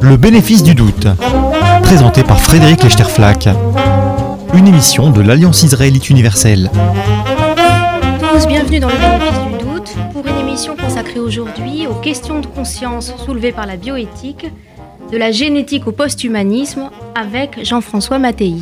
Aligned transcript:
Le 0.00 0.16
bénéfice 0.16 0.62
du 0.62 0.74
doute, 0.74 1.06
présenté 1.82 2.22
par 2.22 2.40
Frédéric 2.40 2.82
Lechterflack. 2.82 3.48
Une 4.54 4.66
émission 4.66 5.10
de 5.10 5.20
l'Alliance 5.20 5.62
israélite 5.62 6.10
universelle. 6.10 6.70
Tous 8.32 8.46
bienvenue 8.46 8.80
dans 8.80 8.88
le 8.88 8.94
bénéfice 8.94 9.38
du 9.46 9.64
doute 9.64 9.94
pour 10.12 10.26
une 10.26 10.38
émission 10.38 10.76
consacrée 10.76 11.20
aujourd'hui 11.20 11.86
aux 11.86 11.94
questions 11.94 12.40
de 12.40 12.46
conscience 12.46 13.14
soulevées 13.24 13.52
par 13.52 13.66
la 13.66 13.76
bioéthique, 13.76 14.46
de 15.10 15.16
la 15.16 15.30
génétique 15.30 15.86
au 15.86 15.92
post-humanisme 15.92 16.90
avec 17.14 17.64
Jean-François 17.64 18.18
Mattei. 18.18 18.56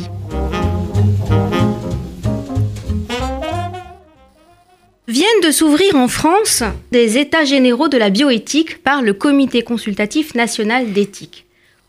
De 5.47 5.51
s'ouvrir 5.53 5.95
en 5.95 6.09
France 6.09 6.61
des 6.91 7.17
états 7.17 7.45
généraux 7.45 7.87
de 7.87 7.97
la 7.97 8.09
bioéthique 8.09 8.83
par 8.83 9.01
le 9.01 9.13
Comité 9.13 9.61
consultatif 9.61 10.35
national 10.35 10.91
d'éthique 10.91 11.45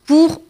pour 0.06 0.40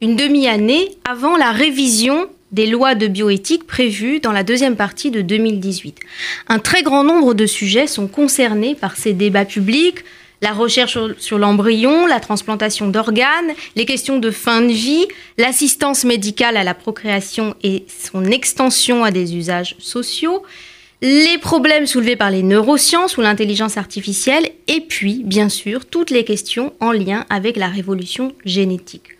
une 0.00 0.16
demi-année 0.16 0.90
avant 1.08 1.36
la 1.36 1.52
révision 1.52 2.26
des 2.50 2.66
lois 2.66 2.96
de 2.96 3.06
bioéthique 3.06 3.64
prévues 3.64 4.18
dans 4.18 4.32
la 4.32 4.42
deuxième 4.42 4.74
partie 4.74 5.12
de 5.12 5.20
2018. 5.20 6.00
Un 6.48 6.58
très 6.58 6.82
grand 6.82 7.04
nombre 7.04 7.32
de 7.32 7.46
sujets 7.46 7.86
sont 7.86 8.08
concernés 8.08 8.74
par 8.74 8.96
ces 8.96 9.12
débats 9.12 9.44
publics, 9.44 9.98
la 10.42 10.52
recherche 10.52 10.98
sur 11.18 11.38
l'embryon, 11.38 12.06
la 12.06 12.18
transplantation 12.18 12.88
d'organes, 12.88 13.52
les 13.76 13.84
questions 13.84 14.18
de 14.18 14.32
fin 14.32 14.62
de 14.62 14.72
vie, 14.72 15.06
l'assistance 15.36 16.04
médicale 16.04 16.56
à 16.56 16.64
la 16.64 16.74
procréation 16.74 17.54
et 17.62 17.84
son 18.10 18.24
extension 18.24 19.04
à 19.04 19.12
des 19.12 19.36
usages 19.36 19.76
sociaux, 19.78 20.42
les 21.00 21.38
problèmes 21.38 21.86
soulevés 21.86 22.16
par 22.16 22.30
les 22.30 22.42
neurosciences 22.42 23.16
ou 23.16 23.20
l'intelligence 23.20 23.76
artificielle, 23.76 24.48
et 24.66 24.80
puis, 24.80 25.22
bien 25.24 25.48
sûr, 25.48 25.86
toutes 25.86 26.10
les 26.10 26.24
questions 26.24 26.72
en 26.80 26.92
lien 26.92 27.24
avec 27.30 27.56
la 27.56 27.68
révolution 27.68 28.34
génétique. 28.44 29.16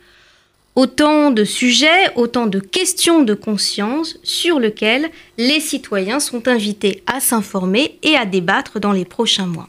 Autant 0.74 1.30
de 1.30 1.44
sujets, 1.44 2.12
autant 2.14 2.46
de 2.46 2.60
questions 2.60 3.22
de 3.22 3.34
conscience 3.34 4.18
sur 4.22 4.60
lesquelles 4.60 5.10
les 5.36 5.60
citoyens 5.60 6.20
sont 6.20 6.46
invités 6.46 7.02
à 7.06 7.20
s'informer 7.20 7.98
et 8.02 8.14
à 8.16 8.24
débattre 8.24 8.78
dans 8.78 8.92
les 8.92 9.04
prochains 9.04 9.46
mois. 9.46 9.68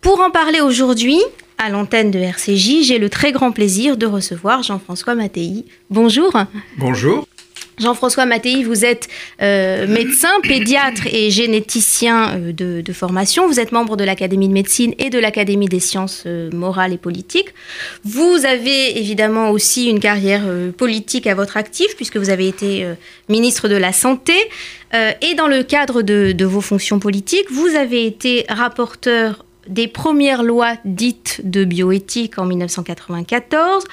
Pour 0.00 0.20
en 0.20 0.30
parler 0.30 0.60
aujourd'hui, 0.60 1.20
à 1.58 1.68
l'antenne 1.68 2.10
de 2.10 2.18
RCJ, 2.18 2.82
j'ai 2.82 2.98
le 2.98 3.08
très 3.08 3.32
grand 3.32 3.52
plaisir 3.52 3.96
de 3.96 4.06
recevoir 4.06 4.62
Jean-François 4.62 5.14
Mattei. 5.14 5.64
Bonjour. 5.90 6.32
Bonjour. 6.78 7.26
Jean-François 7.78 8.26
Mattei, 8.26 8.62
vous 8.62 8.84
êtes 8.84 9.08
euh, 9.42 9.86
médecin, 9.86 10.30
pédiatre 10.42 11.06
et 11.12 11.30
généticien 11.30 12.38
euh, 12.38 12.52
de, 12.52 12.92
formation. 12.92 13.48
Vous 13.48 13.58
êtes 13.58 13.72
membre 13.72 13.96
de 13.96 14.04
l'Académie 14.04 14.48
de 14.48 14.52
médecine 14.52 14.94
et 14.98 15.10
de 15.10 15.18
l'Académie 15.18 15.66
des 15.66 15.80
sciences 15.80 16.24
euh, 16.26 16.50
morales 16.52 16.92
et 16.92 16.98
politiques. 16.98 17.48
Vous 18.04 18.44
avez 18.44 18.98
évidemment 18.98 19.50
aussi 19.50 19.88
une 19.88 19.98
carrière 20.00 20.42
politique 20.76 21.26
à 21.26 21.34
votre 21.34 21.56
actif 21.56 21.96
puisque 21.96 22.16
vous 22.16 22.30
avez 22.30 22.46
été 22.48 22.86
ministre 23.28 23.68
de 23.68 23.76
la 23.76 23.92
Santé. 23.92 24.34
et 24.92 25.34
dans 25.34 25.48
le 25.48 25.62
cadre 25.62 26.02
de, 26.02 26.32
de 26.32 26.44
vos 26.44 26.60
fonctions 26.60 26.98
politiques, 26.98 27.50
vous 27.50 27.74
avez 27.74 28.06
été 28.06 28.44
rapporteur 28.48 29.44
des 29.68 29.88
premières 29.88 30.42
lois 30.42 30.74
dites 30.84 31.40
de 31.44 31.64
bioéthique 31.64 32.38
en 32.38 32.44
1994 32.44 33.84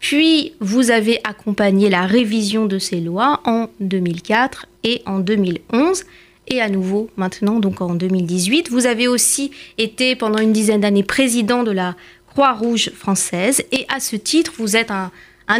puis, 0.00 0.52
vous 0.60 0.90
avez 0.90 1.20
accompagné 1.24 1.90
la 1.90 2.06
révision 2.06 2.66
de 2.66 2.78
ces 2.78 3.00
lois 3.00 3.40
en 3.44 3.68
2004 3.80 4.66
et 4.84 5.02
en 5.06 5.18
2011 5.18 6.04
et 6.48 6.60
à 6.60 6.68
nouveau 6.68 7.10
maintenant, 7.16 7.60
donc 7.60 7.80
en 7.80 7.94
2018. 7.94 8.70
Vous 8.70 8.86
avez 8.86 9.08
aussi 9.08 9.50
été 9.76 10.16
pendant 10.16 10.38
une 10.38 10.52
dizaine 10.52 10.80
d'années 10.80 11.02
président 11.02 11.62
de 11.62 11.70
la 11.70 11.94
Croix-Rouge 12.28 12.90
française 12.90 13.64
et 13.72 13.84
à 13.88 14.00
ce 14.00 14.16
titre, 14.16 14.52
vous 14.58 14.76
êtes 14.76 14.90
un, 14.90 15.10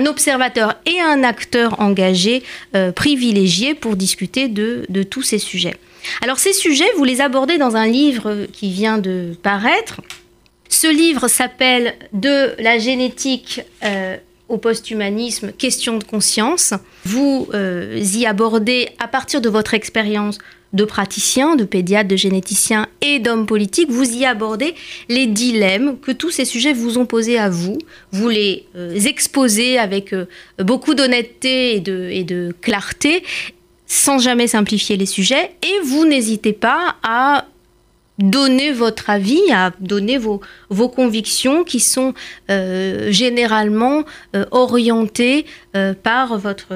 observateur 0.06 0.76
et 0.86 1.00
un 1.00 1.24
acteur 1.24 1.80
engagé 1.80 2.42
euh, 2.76 2.92
privilégié 2.92 3.74
pour 3.74 3.96
discuter 3.96 4.48
de, 4.48 4.86
tous 5.02 5.22
ces 5.22 5.38
sujets. 5.38 5.76
Alors 6.22 6.38
ces 6.38 6.52
sujets, 6.52 6.88
vous 6.96 7.04
les 7.04 7.20
abordez 7.20 7.58
dans 7.58 7.74
un 7.74 7.86
livre 7.86 8.46
qui 8.52 8.70
vient 8.70 8.98
de 8.98 9.34
paraître. 9.42 10.00
Ce 10.68 10.86
livre 10.86 11.26
s'appelle 11.28 11.94
De 12.12 12.54
la 12.62 12.78
génétique 12.78 13.62
euh, 13.82 14.18
au 14.48 14.58
post-humanisme, 14.58 15.52
question 15.52 15.98
de 15.98 16.04
conscience. 16.04 16.74
Vous 17.04 17.48
euh, 17.54 18.00
y 18.00 18.26
abordez, 18.26 18.88
à 18.98 19.08
partir 19.08 19.40
de 19.40 19.48
votre 19.48 19.74
expérience 19.74 20.38
de 20.72 20.84
praticien, 20.84 21.56
de 21.56 21.64
pédiatre, 21.64 22.08
de 22.08 22.16
généticien 22.16 22.88
et 23.00 23.18
d'homme 23.18 23.46
politique, 23.46 23.90
vous 23.90 24.04
y 24.04 24.24
abordez 24.26 24.74
les 25.08 25.26
dilemmes 25.26 25.98
que 25.98 26.12
tous 26.12 26.30
ces 26.30 26.44
sujets 26.44 26.72
vous 26.72 26.98
ont 26.98 27.06
posés 27.06 27.38
à 27.38 27.48
vous. 27.48 27.78
Vous 28.12 28.28
les 28.28 28.66
euh, 28.76 28.94
exposez 28.94 29.78
avec 29.78 30.12
euh, 30.12 30.26
beaucoup 30.58 30.94
d'honnêteté 30.94 31.76
et 31.76 31.80
de, 31.80 32.08
et 32.10 32.24
de 32.24 32.54
clarté, 32.60 33.22
sans 33.86 34.18
jamais 34.18 34.46
simplifier 34.46 34.96
les 34.96 35.06
sujets, 35.06 35.52
et 35.62 35.80
vous 35.84 36.04
n'hésitez 36.04 36.52
pas 36.52 36.96
à 37.02 37.46
donner 38.18 38.72
votre 38.72 39.10
avis, 39.10 39.40
à 39.52 39.72
donner 39.80 40.18
vos, 40.18 40.40
vos 40.70 40.88
convictions 40.88 41.64
qui 41.64 41.80
sont 41.80 42.14
euh, 42.50 43.10
généralement 43.10 44.04
euh, 44.34 44.44
orientées 44.50 45.46
euh, 45.76 45.94
par 45.94 46.36
votre, 46.38 46.74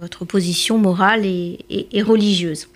votre 0.00 0.24
position 0.24 0.78
morale 0.78 1.26
et, 1.26 1.58
et, 1.70 2.02
religieuse. 2.02 2.68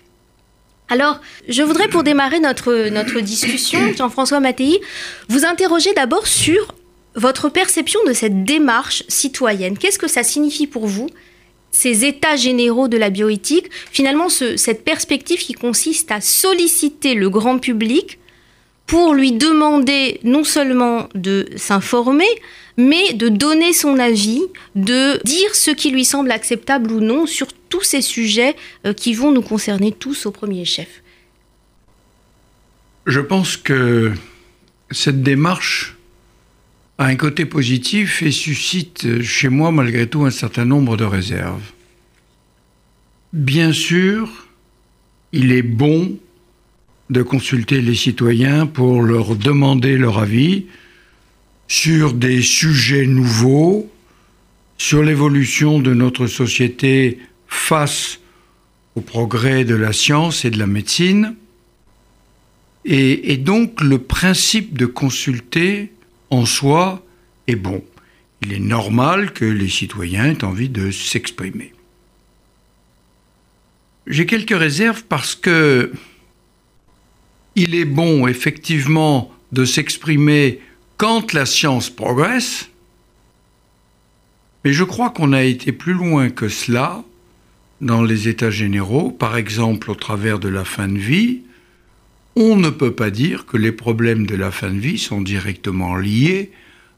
Alors, 0.89 1.21
je 1.47 1.63
voudrais 1.63 1.87
pour 1.87 2.03
démarrer 2.03 2.41
notre, 2.41 2.89
notre 2.89 3.21
discussion, 3.21 3.79
Jean-François 3.97 4.41
Mattei, 4.41 4.81
vous 5.29 5.45
interroger 5.45 5.93
d'abord 5.93 6.27
sur 6.27 6.75
votre 7.15 7.49
perception 7.49 7.99
de 8.05 8.13
cette 8.13 8.43
démarche 8.43 9.03
citoyenne. 9.07 9.77
Qu'est-ce 9.77 9.99
que 9.99 10.07
ça 10.07 10.23
signifie 10.23 10.67
pour 10.67 10.87
vous 10.87 11.07
ces 11.71 12.05
états 12.05 12.35
généraux 12.35 12.87
de 12.87 12.97
la 12.97 13.09
bioéthique, 13.09 13.67
finalement 13.91 14.29
cette 14.29 14.83
perspective 14.83 15.39
qui 15.39 15.53
consiste 15.53 16.11
à 16.11 16.21
solliciter 16.21 17.13
le 17.13 17.29
grand 17.29 17.59
public 17.59 18.19
pour 18.85 19.13
lui 19.13 19.31
demander 19.31 20.19
non 20.23 20.43
seulement 20.43 21.07
de 21.15 21.47
s'informer, 21.55 22.27
mais 22.75 23.13
de 23.13 23.29
donner 23.29 23.71
son 23.71 23.99
avis, 23.99 24.41
de 24.75 25.21
dire 25.23 25.55
ce 25.55 25.71
qui 25.71 25.91
lui 25.91 26.03
semble 26.03 26.31
acceptable 26.31 26.91
ou 26.91 26.99
non 26.99 27.25
sur 27.25 27.47
tous 27.69 27.83
ces 27.83 28.01
sujets 28.01 28.55
euh, 28.85 28.93
qui 28.93 29.13
vont 29.13 29.31
nous 29.31 29.41
concerner 29.41 29.93
tous 29.93 30.25
au 30.25 30.31
premier 30.31 30.65
chef. 30.65 31.01
Je 33.05 33.21
pense 33.21 33.55
que 33.55 34.11
cette 34.91 35.23
démarche 35.23 35.97
a 37.01 37.05
un 37.05 37.15
côté 37.15 37.45
positif 37.45 38.21
et 38.21 38.29
suscite 38.29 39.23
chez 39.23 39.49
moi 39.49 39.71
malgré 39.71 40.05
tout 40.07 40.23
un 40.23 40.29
certain 40.29 40.65
nombre 40.65 40.97
de 40.97 41.03
réserves. 41.03 41.71
Bien 43.33 43.73
sûr, 43.73 44.47
il 45.31 45.51
est 45.51 45.63
bon 45.63 46.19
de 47.09 47.23
consulter 47.23 47.81
les 47.81 47.95
citoyens 47.95 48.67
pour 48.67 49.01
leur 49.01 49.35
demander 49.35 49.97
leur 49.97 50.19
avis 50.19 50.67
sur 51.67 52.13
des 52.13 52.43
sujets 52.43 53.07
nouveaux, 53.07 53.91
sur 54.77 55.01
l'évolution 55.01 55.79
de 55.79 55.95
notre 55.95 56.27
société 56.27 57.17
face 57.47 58.19
au 58.95 59.01
progrès 59.01 59.65
de 59.65 59.75
la 59.75 59.91
science 59.91 60.45
et 60.45 60.51
de 60.51 60.59
la 60.59 60.67
médecine. 60.67 61.35
Et, 62.85 63.33
et 63.33 63.37
donc 63.37 63.81
le 63.81 63.97
principe 63.97 64.77
de 64.77 64.85
consulter 64.85 65.91
en 66.31 66.45
soi 66.45 67.05
est 67.47 67.55
bon. 67.55 67.83
Il 68.41 68.53
est 68.53 68.59
normal 68.59 69.33
que 69.33 69.45
les 69.45 69.69
citoyens 69.69 70.31
aient 70.31 70.43
envie 70.43 70.69
de 70.69 70.89
s'exprimer. 70.89 71.73
J'ai 74.07 74.25
quelques 74.25 74.57
réserves 74.57 75.03
parce 75.07 75.35
que 75.35 75.91
il 77.55 77.75
est 77.75 77.85
bon 77.85 78.27
effectivement 78.27 79.31
de 79.51 79.65
s'exprimer 79.65 80.59
quand 80.97 81.33
la 81.33 81.45
science 81.45 81.89
progresse, 81.89 82.69
mais 84.63 84.73
je 84.73 84.83
crois 84.83 85.09
qu'on 85.09 85.33
a 85.33 85.43
été 85.43 85.71
plus 85.71 85.93
loin 85.93 86.29
que 86.29 86.47
cela 86.47 87.03
dans 87.81 88.03
les 88.03 88.27
États 88.27 88.51
généraux, 88.51 89.11
par 89.11 89.35
exemple 89.35 89.91
au 89.91 89.95
travers 89.95 90.39
de 90.39 90.47
la 90.47 90.63
fin 90.63 90.87
de 90.87 90.97
vie, 90.97 91.41
on 92.35 92.55
ne 92.55 92.69
peut 92.69 92.93
pas 92.93 93.09
dire 93.09 93.45
que 93.45 93.57
les 93.57 93.71
problèmes 93.71 94.25
de 94.25 94.35
la 94.35 94.51
fin 94.51 94.71
de 94.71 94.79
vie 94.79 94.97
sont 94.97 95.21
directement 95.21 95.95
liés 95.95 96.51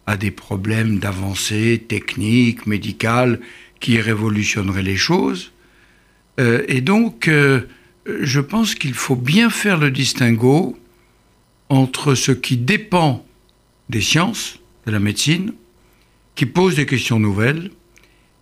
à 0.06 0.18
des 0.18 0.32
problèmes 0.32 1.00
d'avancée 1.00 1.84
technique, 1.88 2.68
médicale, 2.68 3.40
qui 3.80 4.00
révolutionneraient 4.00 4.84
les 4.84 4.98
choses. 4.98 5.52
Euh, 6.40 6.64
et 6.68 6.82
donc, 6.82 7.28
euh, 7.28 7.62
je 8.22 8.40
pense 8.40 8.76
qu'il 8.76 8.94
faut 8.94 9.16
bien 9.16 9.50
faire 9.50 9.78
le 9.78 9.92
distinguo 9.92 10.78
entre 11.70 12.16
ce 12.16 12.32
qui 12.32 12.58
dépend 12.58 13.26
des 13.90 14.02
sciences, 14.02 14.60
de 14.86 14.92
la 14.92 15.00
médecine, 15.00 15.54
qui 16.36 16.46
pose 16.46 16.76
des 16.76 16.86
questions 16.86 17.20
nouvelles, 17.20 17.72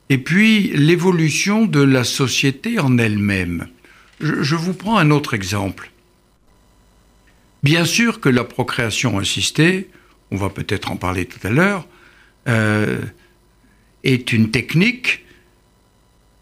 et 0.09 0.17
puis 0.17 0.71
l'évolution 0.75 1.65
de 1.65 1.81
la 1.81 2.03
société 2.03 2.79
en 2.79 2.97
elle-même. 2.97 3.67
je 4.19 4.55
vous 4.55 4.73
prends 4.73 4.97
un 4.97 5.11
autre 5.11 5.33
exemple. 5.33 5.90
Bien 7.63 7.85
sûr 7.85 8.19
que 8.19 8.29
la 8.29 8.43
procréation 8.43 9.19
assistée, 9.19 9.89
on 10.31 10.35
va 10.35 10.49
peut-être 10.49 10.91
en 10.91 10.95
parler 10.95 11.25
tout 11.25 11.45
à 11.45 11.49
l'heure, 11.49 11.87
euh, 12.47 12.99
est 14.03 14.33
une 14.33 14.49
technique 14.49 15.25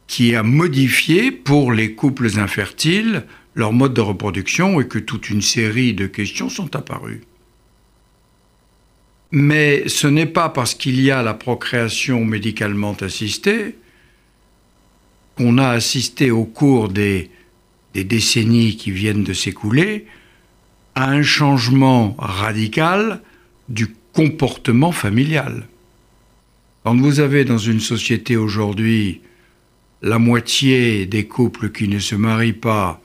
qui 0.08 0.34
a 0.36 0.44
modifié 0.44 1.32
pour 1.32 1.72
les 1.72 1.94
couples 1.94 2.40
infertiles 2.40 3.26
leur 3.56 3.74
mode 3.74 3.94
de 3.94 4.02
reproduction 4.02 4.80
et 4.80 4.88
que 4.88 5.00
toute 5.00 5.30
une 5.30 5.42
série 5.42 5.94
de 5.94 6.08
questions 6.08 6.50
sont 6.50 6.76
apparues. 6.76 7.22
Mais 9.32 9.88
ce 9.88 10.08
n'est 10.08 10.26
pas 10.26 10.50
parce 10.50 10.74
qu'il 10.74 11.02
y 11.02 11.12
a 11.12 11.22
la 11.22 11.34
procréation 11.34 12.24
médicalement 12.24 12.96
assistée 13.02 13.76
qu'on 15.36 15.58
a 15.58 15.70
assisté 15.70 16.32
au 16.32 16.46
cours 16.46 16.90
des, 16.90 17.30
des 17.94 18.04
décennies 18.04 18.78
qui 18.78 18.92
viennent 18.92 19.24
de 19.24 19.34
s'écouler 19.34 20.08
à 21.00 21.12
un 21.12 21.24
changement 21.24 22.14
radical 22.20 23.22
du 23.70 23.88
comportement 24.12 24.92
familial. 24.92 25.66
Quand 26.84 26.98
vous 26.98 27.22
avez 27.22 27.46
dans 27.46 27.58
une 27.58 27.80
société 27.80 28.36
aujourd'hui 28.36 29.22
la 30.02 30.20
moitié 30.20 31.06
des 31.06 31.26
couples 31.26 31.72
qui 31.72 31.88
ne 31.88 32.00
se 32.00 32.16
marient 32.16 32.52
pas 32.52 33.02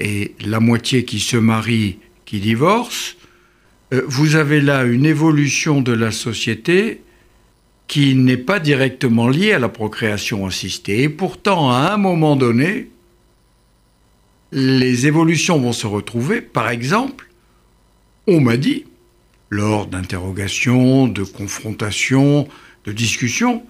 et 0.00 0.34
la 0.40 0.58
moitié 0.58 1.04
qui 1.04 1.20
se 1.20 1.36
marient 1.36 1.98
qui 2.24 2.40
divorcent, 2.40 3.14
euh, 3.92 4.02
vous 4.08 4.34
avez 4.34 4.60
là 4.60 4.82
une 4.82 5.06
évolution 5.06 5.80
de 5.80 5.92
la 5.92 6.10
société 6.10 7.02
qui 7.86 8.16
n'est 8.16 8.36
pas 8.36 8.58
directement 8.58 9.28
liée 9.28 9.52
à 9.52 9.60
la 9.60 9.68
procréation 9.68 10.44
assistée. 10.44 11.04
Et 11.04 11.08
pourtant, 11.08 11.70
à 11.70 11.92
un 11.92 11.98
moment 11.98 12.34
donné, 12.34 12.90
les 14.50 15.06
évolutions 15.06 15.60
vont 15.60 15.72
se 15.72 15.86
retrouver. 15.86 16.40
Par 16.40 16.68
exemple, 16.68 17.27
on 18.28 18.40
m'a 18.40 18.56
dit, 18.56 18.84
lors 19.50 19.86
d'interrogations, 19.86 21.08
de 21.08 21.24
confrontations, 21.24 22.46
de 22.84 22.92
discussions, 22.92 23.62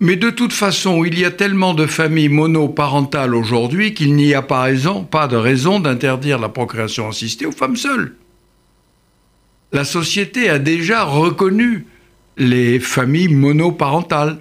mais 0.00 0.16
de 0.16 0.30
toute 0.30 0.52
façon, 0.52 1.04
il 1.04 1.18
y 1.18 1.26
a 1.26 1.30
tellement 1.30 1.74
de 1.74 1.86
familles 1.86 2.30
monoparentales 2.30 3.34
aujourd'hui 3.34 3.92
qu'il 3.92 4.14
n'y 4.14 4.32
a 4.32 4.40
pas, 4.40 4.70
de 4.72 5.36
raison 5.36 5.80
d'interdire 5.80 6.38
la 6.38 6.48
procréation 6.48 7.08
assistée 7.08 7.44
aux 7.44 7.52
femmes 7.52 7.76
seules. 7.76 8.16
La 9.72 9.84
société 9.84 10.48
a 10.48 10.58
déjà 10.58 11.04
reconnu 11.04 11.86
les 12.38 12.80
familles 12.80 13.28
monoparentales. 13.28 14.38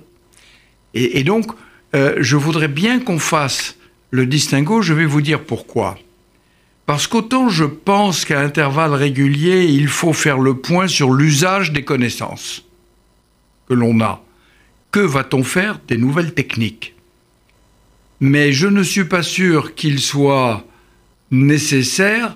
Et, 0.94 1.24
donc, 1.24 1.52
euh, 1.94 2.16
je 2.20 2.38
voudrais 2.38 2.70
bien 2.70 3.00
qu'on 3.00 3.20
fasse 3.20 3.78
le 4.12 4.26
distinguo, 4.26 4.82
je 4.82 4.94
vais 4.94 5.06
vous 5.06 5.22
dire 5.22 5.44
pourquoi. 5.44 5.98
Parce 6.90 7.06
qu'autant 7.06 7.50
je 7.50 7.66
pense 7.66 8.26
qu'à 8.26 8.40
intervalles 8.40 8.96
réguliers, 8.96 9.66
il 9.66 9.88
faut 9.88 10.12
faire 10.12 10.40
le 10.40 10.56
point 10.56 10.88
sur 10.88 11.14
l'usage 11.14 11.72
des 11.72 11.84
connaissances 11.84 12.66
que 13.68 13.76
l'on 13.76 14.02
a 14.02 14.24
que 14.92 15.00
va-t-on 15.00 15.44
faire 15.44 15.80
des 15.88 15.98
nouvelles 15.98 16.34
techniques? 16.34 16.96
Mais 18.22 18.54
je 18.54 18.66
ne 18.66 18.82
suis 18.82 19.04
pas 19.04 19.22
sûr 19.22 19.76
qu'il 19.76 20.00
soit 20.00 20.66
nécessaire 21.30 22.36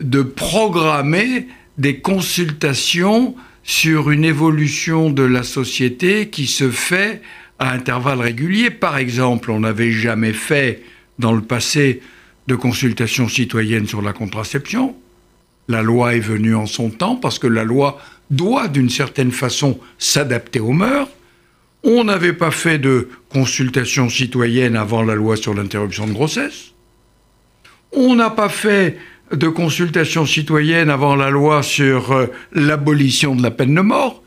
de 0.00 0.22
programmer 0.22 1.48
des 1.76 1.98
consultations 1.98 3.34
sur 3.62 4.10
une 4.10 4.24
évolution 4.24 5.10
de 5.10 5.22
la 5.22 5.42
société 5.42 6.30
qui 6.30 6.46
se 6.46 6.70
fait 6.70 7.20
à 7.58 7.72
intervalles 7.72 8.22
réguliers. 8.22 8.70
Par 8.70 8.96
exemple, 8.96 9.50
on 9.50 9.60
n'avait 9.60 9.92
jamais 9.92 10.32
fait 10.32 10.82
dans 11.18 11.34
le 11.34 11.42
passé 11.42 12.00
de 12.46 12.54
consultations 12.54 13.28
citoyennes 13.28 13.86
sur 13.86 14.02
la 14.02 14.12
contraception. 14.12 14.96
La 15.68 15.82
loi 15.82 16.14
est 16.16 16.20
venue 16.20 16.54
en 16.54 16.66
son 16.66 16.90
temps 16.90 17.16
parce 17.16 17.38
que 17.38 17.46
la 17.46 17.64
loi 17.64 18.00
doit 18.30 18.68
d'une 18.68 18.90
certaine 18.90 19.30
façon 19.30 19.78
s'adapter 19.98 20.60
aux 20.60 20.72
mœurs. 20.72 21.08
On 21.84 22.04
n'avait 22.04 22.32
pas 22.32 22.50
fait 22.50 22.78
de 22.78 23.08
consultation 23.28 24.08
citoyenne 24.08 24.76
avant 24.76 25.02
la 25.02 25.14
loi 25.14 25.36
sur 25.36 25.54
l'interruption 25.54 26.06
de 26.06 26.12
grossesse. 26.12 26.72
On 27.92 28.14
n'a 28.14 28.30
pas 28.30 28.48
fait 28.48 28.98
de 29.32 29.48
consultation 29.48 30.26
citoyenne 30.26 30.90
avant 30.90 31.16
la 31.16 31.30
loi 31.30 31.62
sur 31.62 32.12
euh, 32.12 32.26
l'abolition 32.52 33.34
de 33.34 33.42
la 33.42 33.50
peine 33.50 33.74
de 33.74 33.80
mort. 33.80 34.22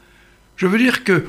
Je 0.55 0.67
veux 0.67 0.77
dire 0.77 1.03
que 1.03 1.25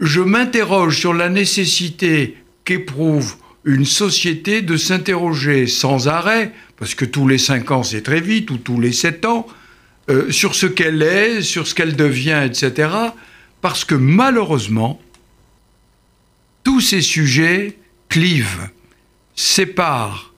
je 0.00 0.20
m'interroge 0.20 0.98
sur 0.98 1.14
la 1.14 1.28
nécessité 1.28 2.36
qu'éprouve 2.64 3.36
une 3.64 3.84
société 3.84 4.62
de 4.62 4.76
s'interroger 4.76 5.66
sans 5.66 6.08
arrêt, 6.08 6.52
parce 6.76 6.94
que 6.94 7.04
tous 7.04 7.26
les 7.26 7.38
cinq 7.38 7.70
ans 7.70 7.82
c'est 7.82 8.02
très 8.02 8.20
vite, 8.20 8.50
ou 8.50 8.58
tous 8.58 8.80
les 8.80 8.92
sept 8.92 9.24
ans, 9.24 9.46
euh, 10.10 10.30
sur 10.30 10.54
ce 10.54 10.66
qu'elle 10.66 11.02
est, 11.02 11.40
sur 11.42 11.66
ce 11.66 11.74
qu'elle 11.74 11.96
devient, 11.96 12.42
etc. 12.44 12.90
Parce 13.62 13.84
que 13.84 13.94
malheureusement, 13.94 15.00
tous 16.62 16.80
ces 16.80 17.00
sujets 17.00 17.78
clivent, 18.08 18.68
séparent, 19.34 20.34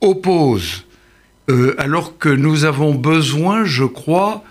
opposent, 0.00 0.84
euh, 1.48 1.74
alors 1.78 2.18
que 2.18 2.28
nous 2.28 2.64
avons 2.64 2.94
besoin, 2.94 3.64
je 3.64 3.84
crois, 3.84 4.44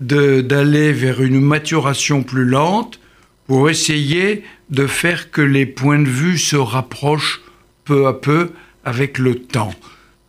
d'aller 0.00 0.92
vers 0.92 1.22
une 1.22 1.40
maturation 1.40 2.24
plus 2.24 2.44
lente 2.44 2.98
pour 3.46 3.70
essayer 3.70 4.42
de 4.70 4.88
faire 4.88 5.30
que 5.30 5.42
les 5.42 5.66
points 5.66 6.00
de 6.00 6.08
vue 6.08 6.38
se 6.38 6.56
rapprochent 6.56 7.40
peu 7.84 8.06
à 8.06 8.14
peu 8.14 8.50
avec 8.84 9.18
le 9.18 9.36
temps. 9.36 9.74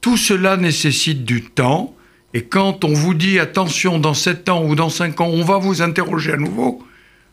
Tout 0.01 0.17
cela 0.17 0.57
nécessite 0.57 1.25
du 1.25 1.44
temps, 1.44 1.95
et 2.33 2.44
quand 2.44 2.83
on 2.83 2.94
vous 2.94 3.13
dit 3.13 3.39
attention, 3.39 4.00
dans 4.00 4.13
7 4.13 4.50
ans 4.50 4.65
ou 4.65 4.75
dans 4.75 4.89
5 4.89 5.21
ans, 5.21 5.29
on 5.29 5.44
va 5.44 5.57
vous 5.57 5.81
interroger 5.81 6.33
à 6.33 6.38
nouveau, 6.38 6.83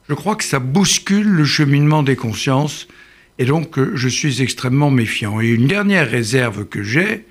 je 0.09 0.15
crois 0.15 0.37
que 0.37 0.45
ça 0.45 0.59
bouscule 0.59 1.29
le 1.29 1.45
cheminement 1.45 2.03
des 2.03 2.17
consciences 2.17 2.87
et 3.39 3.45
donc 3.45 3.79
euh, 3.79 3.93
je 3.95 4.09
suis 4.09 4.43
extrêmement 4.43 4.91
méfiant. 4.91 5.41
Et 5.41 5.49
une 5.49 5.67
dernière 5.67 6.09
réserve 6.09 6.67
que 6.67 6.83
j'ai, 6.83 7.25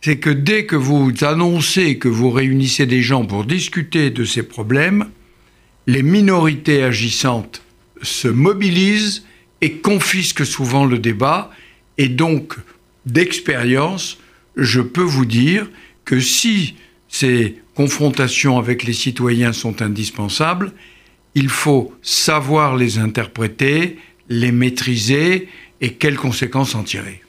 c'est 0.00 0.18
que 0.18 0.30
dès 0.30 0.66
que 0.66 0.76
vous 0.76 1.12
annoncez 1.22 1.98
que 1.98 2.08
vous 2.08 2.30
réunissez 2.30 2.86
des 2.86 3.02
gens 3.02 3.24
pour 3.24 3.44
discuter 3.44 4.10
de 4.10 4.24
ces 4.24 4.44
problèmes, 4.44 5.06
les 5.86 6.02
minorités 6.02 6.82
agissantes 6.84 7.62
se 8.02 8.28
mobilisent 8.28 9.24
et 9.60 9.72
confisquent 9.72 10.46
souvent 10.46 10.86
le 10.86 10.98
débat. 10.98 11.50
Et 12.00 12.08
donc, 12.08 12.54
d'expérience, 13.04 14.16
je 14.56 14.80
peux 14.80 15.02
vous 15.02 15.26
dire 15.26 15.68
que 16.06 16.18
si 16.18 16.76
ces 17.08 17.56
confrontations 17.74 18.56
avec 18.56 18.84
les 18.84 18.94
citoyens 18.94 19.52
sont 19.52 19.82
indispensables, 19.82 20.72
il 21.34 21.50
faut 21.50 21.92
savoir 22.00 22.74
les 22.74 22.96
interpréter, 22.96 23.98
les 24.30 24.50
maîtriser 24.50 25.48
et 25.82 25.92
quelles 25.92 26.16
conséquences 26.16 26.74
en 26.74 26.84
tirer 26.84 27.20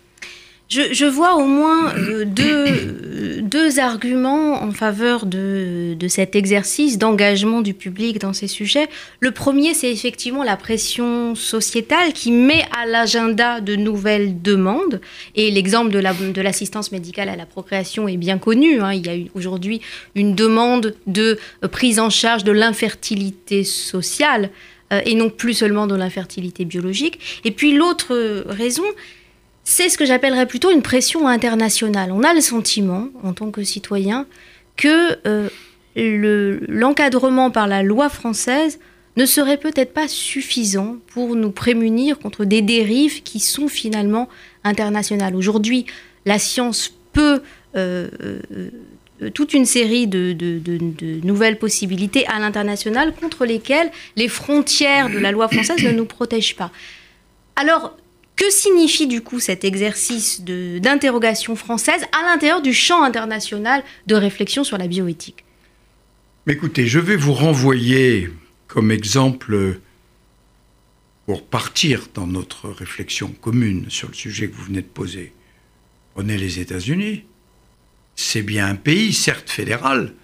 je, 0.71 1.05
vois 1.05 1.35
au 1.35 1.45
moins 1.45 1.93
euh, 1.97 2.23
deux, 2.25 3.79
arguments 3.79 4.63
en 4.63 4.71
faveur 4.71 5.25
de, 5.25 5.95
de 5.99 6.07
cet 6.07 6.35
exercice 6.35 6.97
d'engagement 6.97 7.61
du 7.61 7.73
public 7.73 8.19
dans 8.19 8.31
ces 8.31 8.47
sujets. 8.47 8.87
Le 9.19 9.31
premier, 9.31 9.73
c'est 9.73 9.91
effectivement 9.91 10.43
la 10.43 10.55
pression 10.55 11.35
sociétale 11.35 12.13
qui 12.13 12.31
met 12.31 12.63
à 12.71 12.85
l'agenda 12.85 13.59
de 13.59 13.75
nouvelles 13.75 14.41
demandes. 14.41 15.01
Et 15.35 15.51
l'exemple 15.51 15.91
de 15.91 16.41
l'assistance 16.41 16.91
médicale 16.93 17.27
à 17.27 17.35
la 17.35 17.45
procréation 17.45 18.07
est 18.07 18.17
bien 18.17 18.37
connu. 18.37 18.79
Hein. 18.79 18.93
Il 18.93 19.05
y 19.05 19.09
a 19.09 19.29
aujourd'hui 19.35 19.81
une 20.15 20.35
demande 20.35 20.95
de 21.05 21.37
prise 21.71 21.99
en 21.99 22.09
charge 22.09 22.45
de 22.45 22.51
l'infertilité 22.51 23.65
sociale 23.65 24.49
euh, 24.93 25.01
et 25.05 25.15
non 25.15 25.29
plus 25.29 25.53
seulement 25.53 25.87
de 25.87 25.95
l'infertilité 25.95 26.63
biologique. 26.63 27.19
Et 27.43 27.51
puis 27.51 27.73
l'autre 27.73 28.45
raison, 28.47 28.83
c'est 29.63 29.89
ce 29.89 29.97
que 29.97 30.05
j'appellerais 30.05 30.47
plutôt 30.47 30.71
une 30.71 30.81
pression 30.81 31.27
internationale. 31.27 32.11
On 32.11 32.23
a 32.23 32.33
le 32.33 32.41
sentiment, 32.41 33.07
en 33.23 33.33
tant 33.33 33.51
que 33.51 33.63
citoyen, 33.63 34.25
que 34.75 35.17
euh, 35.27 35.49
l'encadrement 36.67 37.51
par 37.51 37.67
la 37.67 37.83
loi 37.83 38.09
française 38.09 38.79
ne 39.17 39.25
serait 39.25 39.57
peut-être 39.57 39.93
pas 39.93 40.07
suffisant 40.07 40.97
pour 41.07 41.35
nous 41.35 41.51
prémunir 41.51 42.17
contre 42.17 42.45
des 42.45 42.61
dérives 42.61 43.23
qui 43.23 43.39
sont 43.39 43.67
finalement 43.67 44.29
internationales. 44.63 45.35
Aujourd'hui, 45.35 45.85
la 46.25 46.39
science 46.39 46.93
peut 47.11 47.41
euh, 47.75 48.07
toute 49.33 49.53
une 49.53 49.65
série 49.65 50.07
de, 50.07 50.33
de 50.33 51.25
nouvelles 51.25 51.59
possibilités 51.59 52.25
à 52.27 52.39
l'international 52.39 53.13
contre 53.13 53.45
lesquelles 53.45 53.91
les 54.15 54.27
frontières 54.27 55.09
de 55.09 55.19
la 55.19 55.31
loi 55.31 55.47
française 55.47 55.83
ne 55.83 55.91
nous 55.91 56.05
protègent 56.05 56.55
pas. 56.55 56.71
Alors, 57.55 57.95
que 58.41 58.49
signifie 58.49 59.05
du 59.05 59.21
coup 59.21 59.39
cet 59.39 59.63
exercice 59.63 60.41
d'interrogation 60.41 61.55
française 61.55 62.01
à 62.11 62.25
l'intérieur 62.25 62.63
du 62.63 62.73
champ 62.73 63.03
international 63.03 63.83
de 64.07 64.15
réflexion 64.15 64.63
sur 64.63 64.79
la 64.79 64.87
bioéthique? 64.87 65.45
Écoutez, 66.47 66.87
je 66.87 66.97
vais 66.97 67.15
vous 67.15 67.33
renvoyer 67.33 68.31
comme 68.67 68.89
exemple 68.89 69.79
pour 71.27 71.45
partir 71.45 72.07
dans 72.15 72.25
notre 72.25 72.69
réflexion 72.69 73.27
commune 73.27 73.85
sur 73.89 74.07
le 74.07 74.15
sujet 74.15 74.49
que 74.49 74.55
vous 74.55 74.63
venez 74.63 74.81
de 74.81 74.87
poser. 74.87 75.33
Prenez 76.15 76.37
les 76.37 76.59
États-Unis. 76.59 77.25
c'est 78.15 78.41
bien 78.41 78.65
un 78.65 78.75
pays, 78.75 79.13
certes 79.13 79.51
fédéral, 79.51 80.15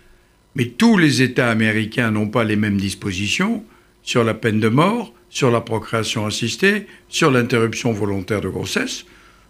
mais 0.55 0.65
tous 0.65 0.97
les 0.97 1.21
États 1.21 1.51
américains 1.51 2.09
n'ont 2.09 2.29
pas 2.29 2.43
les 2.43 2.55
mêmes 2.55 2.81
dispositions 2.81 3.63
sur 4.01 4.23
la 4.23 4.33
peine 4.33 4.59
de 4.59 4.69
mort, 4.69 5.13
sur 5.29 5.51
la 5.51 5.61
procréation 5.61 6.25
assistée, 6.25 6.87
sur 7.09 7.31
l'interruption 7.31 7.91
volontaire 7.91 8.41
de 8.41 8.49
grossesse. 8.49 9.05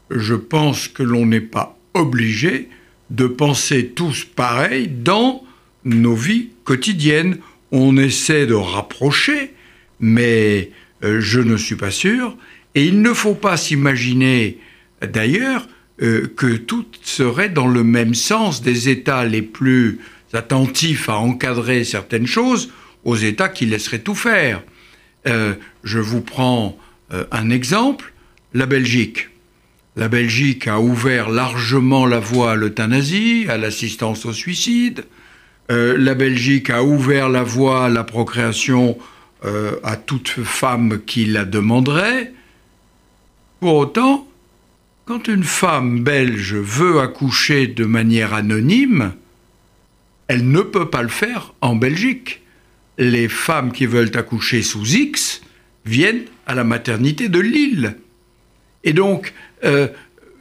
Je 0.10 0.36
pense 0.36 0.88
que 0.88 1.03
l'on 1.03 1.25
n'est 1.25 1.41
pas 1.41 1.77
obligé 1.93 2.69
de 3.10 3.27
penser 3.27 3.88
tous 3.88 4.25
pareil 4.25 4.88
dans 4.88 5.43
nos 5.86 6.15
vies 6.15 6.50
quotidiennes. 6.63 7.38
On 7.72 7.98
essaie 7.98 8.46
de 8.46 8.53
rapprocher, 8.53 9.53
mais 10.00 10.72
euh, 11.03 11.19
je 11.22 11.39
ne 11.39 11.57
suis 11.57 11.75
pas 11.75 11.91
sûr. 11.91 12.38
Et 12.75 12.86
il 12.86 13.01
ne 13.01 13.13
faut 13.13 13.36
pas 13.36 13.57
s'imaginer 13.57 14.60
d'ailleurs 15.01 15.67
euh, 16.01 16.27
que 16.36 16.57
tout 16.57 16.86
serait 17.01 17.50
dans 17.50 17.67
le 17.67 17.84
même 17.84 18.13
sens 18.13 18.62
des 18.62 18.89
États 18.89 19.25
les 19.25 19.41
plus 19.41 20.00
attentifs 20.34 21.10
à 21.10 21.17
encadrer 21.17 21.84
certaines 21.84 22.27
choses 22.27 22.72
aux 23.03 23.15
États 23.15 23.50
qui 23.50 23.65
laisseraient 23.65 24.00
tout 24.00 24.15
faire. 24.15 24.62
Euh, 25.25 25.55
je 25.83 26.00
vous 26.00 26.21
prends 26.21 26.77
un 27.31 27.50
exemple, 27.50 28.13
la 28.53 28.65
Belgique. 28.65 29.29
La 29.95 30.09
Belgique 30.09 30.67
a 30.67 30.81
ouvert 30.81 31.29
largement 31.29 32.05
la 32.05 32.19
voie 32.19 32.51
à 32.51 32.55
l'euthanasie, 32.55 33.45
à 33.47 33.57
l'assistance 33.57 34.25
au 34.25 34.33
suicide. 34.33 35.05
la 35.69 36.15
Belgique 36.15 36.69
a 36.69 36.83
ouvert 36.83 37.29
la 37.29 37.43
voie 37.43 37.86
à 37.86 37.89
la 37.89 38.03
procréation 38.03 38.97
euh, 39.45 39.75
à 39.83 39.97
toute 39.97 40.29
femme 40.29 41.00
qui 41.05 41.25
la 41.25 41.45
demanderait. 41.45 42.33
Pour 43.59 43.75
autant, 43.75 44.27
quand 45.05 45.27
une 45.27 45.43
femme 45.43 46.03
belge 46.03 46.55
veut 46.55 47.01
accoucher 47.01 47.67
de 47.67 47.86
manière 47.86 48.33
anonyme, 48.33 49.13
elle 50.27 50.50
ne 50.50 50.62
peut 50.62 50.89
pas 50.89 51.03
le 51.03 51.09
faire 51.09 51.53
en 51.62 51.75
Belgique. 51.75 52.41
Les 52.98 53.27
femmes 53.27 53.72
qui 53.72 53.86
veulent 53.86 54.16
accoucher 54.16 54.62
sous 54.62 54.86
X 54.86 55.42
viennent 55.86 56.25
à 56.46 56.56
la 56.56 56.63
maternité 56.63 57.30
de 57.30 57.39
Lille. 57.39 57.98
Et 58.84 58.94
donc, 58.94 59.34
euh, 59.63 59.88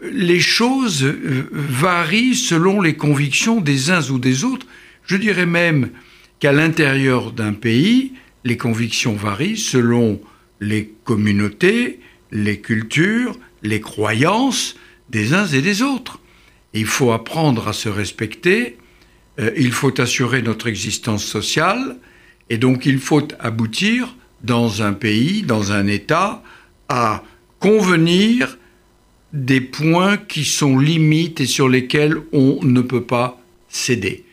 les 0.03 0.41
choses 0.41 1.05
euh, 1.05 1.49
varient 1.53 2.35
selon 2.35 2.81
les 2.81 2.95
convictions 2.95 3.61
des 3.61 3.91
uns 3.91 4.09
ou 4.11 4.19
des 4.19 4.45
autres. 4.45 4.67
Je 5.05 5.17
dirais 5.17 5.47
même 5.47 5.91
qu'à 6.39 6.53
l'intérieur 6.53 7.33
d'un 7.33 7.53
pays, 7.53 8.13
les 8.45 8.57
convictions 8.57 9.15
varient 9.15 9.57
selon 9.57 10.21
les 10.61 10.93
communautés, 11.05 12.01
les 12.31 12.61
cultures, 12.61 13.39
les 13.63 13.81
croyances 13.81 14.77
des 15.11 15.35
uns 15.35 15.47
et 15.47 15.63
des 15.63 15.83
autres. 15.83 16.21
il 16.75 16.87
faut 16.87 17.13
apprendre 17.13 17.69
à 17.69 17.73
se 17.73 17.89
respecter, 17.89 18.77
euh, 19.39 19.51
il 19.57 19.73
faut 19.73 19.99
assurer 20.01 20.43
notre 20.43 20.67
existence 20.67 21.25
sociale, 21.25 21.97
et 22.51 22.59
donc 22.59 22.87
il 22.87 22.99
faut 22.99 23.27
aboutir 23.39 24.15
dans 24.43 24.83
un 24.83 24.93
pays, 24.93 25.43
dans 25.43 25.73
un 25.73 25.87
État, 25.87 26.43
à 26.89 27.23
convenir 27.59 28.59
des 29.33 29.61
points 29.61 30.17
qui 30.17 30.45
sont 30.45 30.79
limites 30.79 31.41
et 31.41 31.47
sur 31.47 31.69
lesquels 31.69 32.17
on 32.33 32.61
ne 32.63 32.81
peut 32.81 33.03
pas 33.03 33.41
céder. 33.69 34.25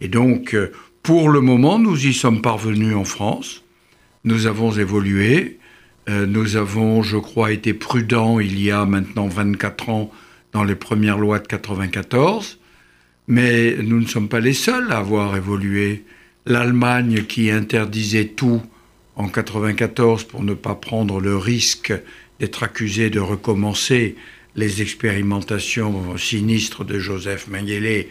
Et 0.00 0.08
donc, 0.08 0.54
euh, 0.54 0.72
pour 1.02 1.28
le 1.28 1.40
moment, 1.40 1.78
nous 1.78 2.06
y 2.06 2.12
sommes 2.12 2.42
parvenus 2.42 2.94
en 2.94 3.04
France. 3.04 3.64
Nous 4.24 4.46
avons 4.46 4.72
évolué. 4.72 5.58
Euh, 6.08 6.26
nous 6.26 6.56
avons, 6.56 7.02
je 7.02 7.16
crois, 7.16 7.52
été 7.52 7.74
prudents 7.74 8.38
il 8.38 8.60
y 8.60 8.70
a 8.70 8.84
maintenant 8.86 9.26
24 9.26 9.88
ans 9.88 10.10
dans 10.52 10.64
les 10.64 10.74
premières 10.74 11.18
lois 11.18 11.38
de 11.38 11.46
94. 11.46 12.58
Mais 13.28 13.76
nous 13.82 14.00
ne 14.00 14.06
sommes 14.06 14.28
pas 14.28 14.40
les 14.40 14.52
seuls 14.52 14.92
à 14.92 14.98
avoir 14.98 15.36
évolué. 15.36 16.04
L'Allemagne 16.46 17.24
qui 17.24 17.50
interdisait 17.50 18.26
tout 18.26 18.62
en 19.16 19.28
94 19.28 20.24
pour 20.24 20.42
ne 20.42 20.54
pas 20.54 20.74
prendre 20.74 21.20
le 21.20 21.36
risque 21.36 21.92
d'être 22.38 22.62
accusé 22.62 23.10
de 23.10 23.20
recommencer 23.20 24.14
les 24.54 24.80
expérimentations 24.82 26.16
sinistres 26.16 26.84
de 26.84 26.98
Joseph 26.98 27.48
Mengele 27.48 28.06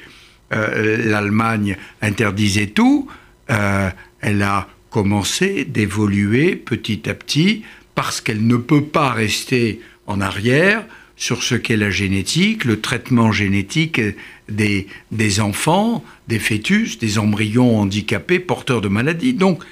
euh, 0.53 0.97
l'Allemagne 1.09 1.77
interdisait 2.01 2.67
tout, 2.67 3.07
euh, 3.49 3.89
elle 4.21 4.43
a 4.43 4.67
commencé 4.89 5.65
d'évoluer 5.65 6.55
petit 6.55 7.09
à 7.09 7.13
petit 7.13 7.63
parce 7.95 8.21
qu'elle 8.21 8.45
ne 8.45 8.57
peut 8.57 8.83
pas 8.83 9.09
rester 9.09 9.81
en 10.05 10.21
arrière 10.21 10.85
sur 11.17 11.43
ce 11.43 11.55
qu'est 11.55 11.77
la 11.77 11.91
génétique, 11.91 12.65
le 12.65 12.81
traitement 12.81 13.31
génétique 13.31 14.01
des, 14.49 15.39
enfants, 15.39 16.03
des 16.27 16.39
fœtus, 16.39 16.99
des 16.99 17.17
embryons 17.17 17.79
handicapés 17.79 18.39
porteurs 18.39 18.81
de 18.81 18.89
maladies. 18.89 19.33
Donc 19.33 19.63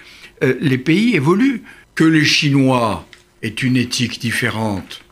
euh, 0.44 0.56
les 0.60 0.78
pays 0.78 1.16
évoluent. 1.16 1.64
Que 1.96 2.04
les 2.04 2.26
Chinois 2.26 3.08
aient 3.44 3.50
une 3.50 3.78
éthique 3.78 4.20
différente, 4.20 5.04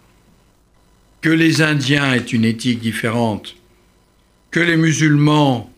que 1.22 1.30
les 1.30 1.62
Indiens 1.62 2.16
aient 2.16 2.18
une 2.18 2.44
éthique 2.44 2.80
différente, 2.80 3.56
que 4.50 4.60
les 4.60 4.78
musulmans, 4.78 5.72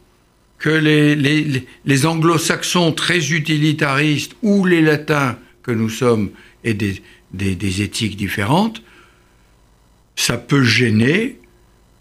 que 0.59 0.69
les, 0.69 2.05
anglo-saxons 2.05 2.93
très 2.93 3.33
utilitaristes 3.33 4.33
ou 4.43 4.65
les 4.65 4.81
latins 4.81 5.37
que 5.61 5.71
nous 5.71 5.89
sommes 5.89 6.29
aient 6.63 6.73
des, 6.73 7.81
éthiques 7.81 8.15
différentes, 8.15 8.81
ça 10.15 10.37
peut 10.37 10.63
gêner. 10.63 11.39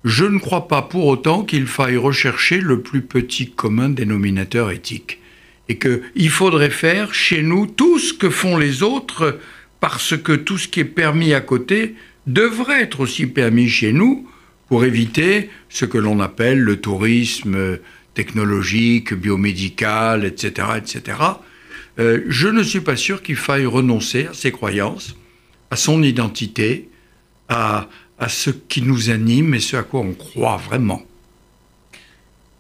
Je 0.05 0.25
ne 0.25 0.39
crois 0.39 0.69
pas 0.69 0.83
pour 0.83 1.07
autant 1.07 1.45
qu'il 1.45 1.67
faille 1.67 1.97
rechercher 1.97 2.61
le 2.61 2.81
plus 2.81 3.03
petit 3.03 3.51
commun 3.51 3.89
dénominateur 3.89 4.71
éthique. 4.71 5.21
Et 5.69 5.79
qu'il 5.79 6.31
faudrait 6.31 6.71
faire 6.71 7.15
chez 7.15 7.43
nous 7.43 7.67
tout 7.67 7.99
ce 7.99 8.13
que 8.13 8.31
font 8.31 8.59
les 8.59 8.83
autres, 8.83 9.39
parce 9.81 10.17
que 10.17 10.33
tout 10.33 10.59
ce 10.59 10.69
qui 10.69 10.81
est 10.81 10.85
permis 10.85 11.35
à 11.35 11.41
côté 11.41 11.95
devrait 12.27 12.83
être 12.83 13.01
aussi 13.01 13.27
permis 13.27 13.69
chez 13.69 13.93
nous, 13.93 14.29
pour 14.73 14.87
éviter 14.87 15.51
ce 15.69 15.85
que 15.85 15.99
l'on 15.99 16.19
appelle 16.21 16.59
le 16.59 16.81
tourisme 16.81 17.79
technologique, 18.15 19.13
biomédical, 19.13 20.25
etc. 20.25 20.69
etc. 20.79 21.19
Euh, 21.99 22.23
je 22.27 22.49
ne 22.49 22.63
suis 22.63 22.81
pas 22.81 22.97
sûr 22.97 23.23
qu'il 23.23 23.37
faille 23.37 23.67
renoncer 23.67 24.29
à 24.29 24.33
ses 24.33 24.51
croyances, 24.51 25.15
à 25.71 25.77
son 25.77 26.03
identité, 26.03 26.89
à, 27.51 27.89
à 28.23 28.29
ce 28.29 28.51
qui 28.51 28.83
nous 28.83 29.11
anime 29.11 29.55
et 29.55 29.61
ce 29.61 29.77
à 29.77 29.83
quoi 29.83 30.01
on 30.01 30.15
croit 30.15 30.57
vraiment. 30.57 31.03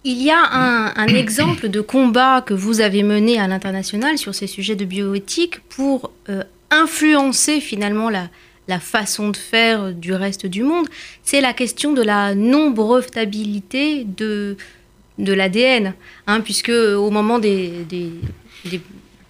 Il 0.04 0.20
y 0.20 0.30
a 0.30 0.42
un, 0.52 1.06
exemple 1.06 1.68
de 1.68 1.80
combat 1.80 2.42
que 2.42 2.54
vous 2.54 2.80
avez 2.80 3.02
mené 3.02 3.38
à 3.38 3.46
l'international 3.46 4.18
sur 4.18 4.34
ces 4.34 4.46
sujets 4.46 4.76
de 4.76 4.84
bioéthique 4.84 5.60
pour 5.68 6.10
euh, 6.28 6.42
influencer 6.70 7.60
finalement 7.60 8.10
la, 8.10 8.28
la 8.68 8.80
façon 8.80 9.30
de 9.30 9.36
faire 9.36 9.92
du 9.92 10.12
reste 10.14 10.46
du 10.46 10.62
monde, 10.62 10.86
c'est 11.22 11.40
la 11.40 11.52
question 11.52 11.92
de 11.92 12.02
la 12.02 12.34
non-brevetabilité 12.34 14.04
de, 14.04 14.56
de 15.18 15.32
l'ADN. 15.32 15.94
Hein, 16.26 16.40
puisque 16.40 16.70
au 16.70 17.10
moment 17.10 17.38
des, 17.38 17.84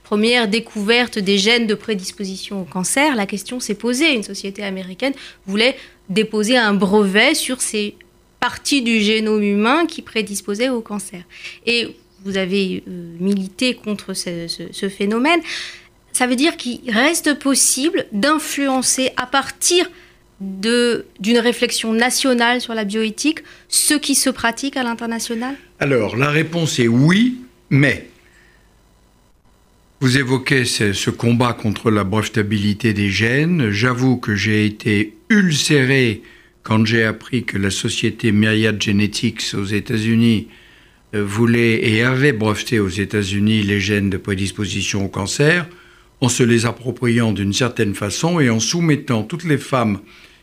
premières 0.05 0.49
découvertes 0.49 1.19
des 1.19 1.39
gènes 1.39 1.67
de 1.67 1.75
prédisposition 1.75 2.63
au 2.63 2.65
cancer, 2.65 3.17
la 3.17 3.27
question 3.27 3.61
s'est 3.61 3.75
posée. 3.75 4.15
Une 4.15 4.23
société 4.23 4.63
américaine 4.63 5.15
voulait 5.47 5.77
déposer 6.09 6.57
un 6.57 6.75
brevet 6.75 7.35
sur 7.35 7.61
ces 7.61 7.95
parties 8.41 8.83
du 8.83 9.01
génome 9.01 9.43
humain 9.43 9.87
qui 9.87 10.03
prédisposaient 10.03 10.69
au 10.69 10.81
cancer. 10.81 11.23
Et 11.67 11.97
vous 12.25 12.37
avez 12.37 12.83
euh, 12.89 13.15
milité 13.21 13.75
contre 13.75 14.15
ce 14.15 14.89
phénomène 14.89 15.41
ça 16.13 16.27
veut 16.27 16.37
dire 16.37 16.57
qu'il 16.57 16.81
reste 16.89 17.39
possible 17.39 18.07
d'influencer 18.13 19.11
à 19.17 19.27
partir 19.27 19.91
d'une 20.41 21.39
réflexion 21.39 21.93
nationale 21.93 22.61
sur 22.61 22.75
la 22.75 22.85
bioéthique 22.85 23.41
ce 23.69 23.95
qui 23.95 24.15
se 24.15 24.29
pratique 24.29 24.77
à 24.77 24.83
l'international? 24.83 25.55
Alors, 25.79 26.17
la 26.17 26.31
réponse 26.31 26.79
est 26.81 26.89
oui, 26.89 27.39
mais 27.71 28.09
vous 30.03 30.19
évoquez 30.19 30.65
ce, 30.65 31.11
combat 31.11 31.53
contre 31.53 31.89
la 31.89 32.03
brevetabilité 32.03 32.93
des 32.93 33.09
gènes. 33.09 33.71
J'avoue 33.71 34.17
que 34.17 34.35
j'ai 34.35 34.67
été 34.67 35.15
ulcéré 35.29 36.23
quand 36.65 36.85
j'ai 36.85 37.05
appris 37.05 37.45
que 37.45 37.57
la 37.57 37.71
société 37.71 38.33
Myriad 38.33 38.83
Genetics 38.83 39.55
aux 39.55 39.65
États-Unis 39.65 40.49
euh, 41.15 41.25
voulait 41.25 41.89
et 41.89 42.03
avait 42.03 42.33
breveté 42.33 42.81
aux 42.81 42.89
États-Unis 42.89 43.63
les 43.63 43.79
gènes 43.79 44.11
de 44.11 44.17
prédisposition 44.17 45.05
au 45.05 45.09
cancer 45.09 45.69
en 46.21 46.29
se 46.29 46.43
les 46.43 46.67
appropriant 46.67 47.31
d'une 47.31 47.53
certaine 47.53 47.95
façon 47.95 48.41
et 48.41 48.51
en 48.51 48.59
soumettant 48.59 49.23
toutes 49.23 49.45
les 49.45 49.57
femmes 49.57 50.01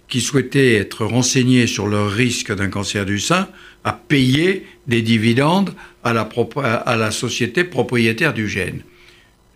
qui 0.08 0.22
souhaitaient 0.22 0.76
être 0.76 1.04
renseignées 1.04 1.68
sur 1.68 1.90
leur 1.90 2.10
risque 2.10 2.56
d'un 2.56 2.70
cancer 2.70 3.06
du 3.06 3.20
sein 3.20 3.50
à 3.84 3.92
payer 3.92 4.66
des 4.88 5.02
dividendes 5.02 5.76
à 6.06 6.14
la 6.14 7.12
société 7.12 7.66
propriétaire 7.66 8.34
du 8.34 8.48
gène. 8.48 8.84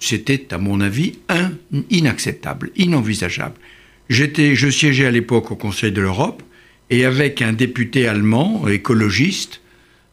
C'était, 0.06 0.54
à 0.54 0.58
mon 0.58 0.82
avis, 0.82 1.14
inacceptable, 1.90 2.72
inenvisageable. 2.76 3.56
J'étais, 4.10 4.54
je 4.54 4.68
siégeais 4.68 5.06
à 5.06 5.12
l'époque 5.12 5.50
au 5.52 5.56
Conseil 5.56 5.94
de 5.94 6.02
l'Europe 6.02 6.44
et 6.90 7.06
avec 7.06 7.42
un 7.42 7.54
député 7.54 8.06
allemand, 8.06 8.68
écologiste, 8.68 9.62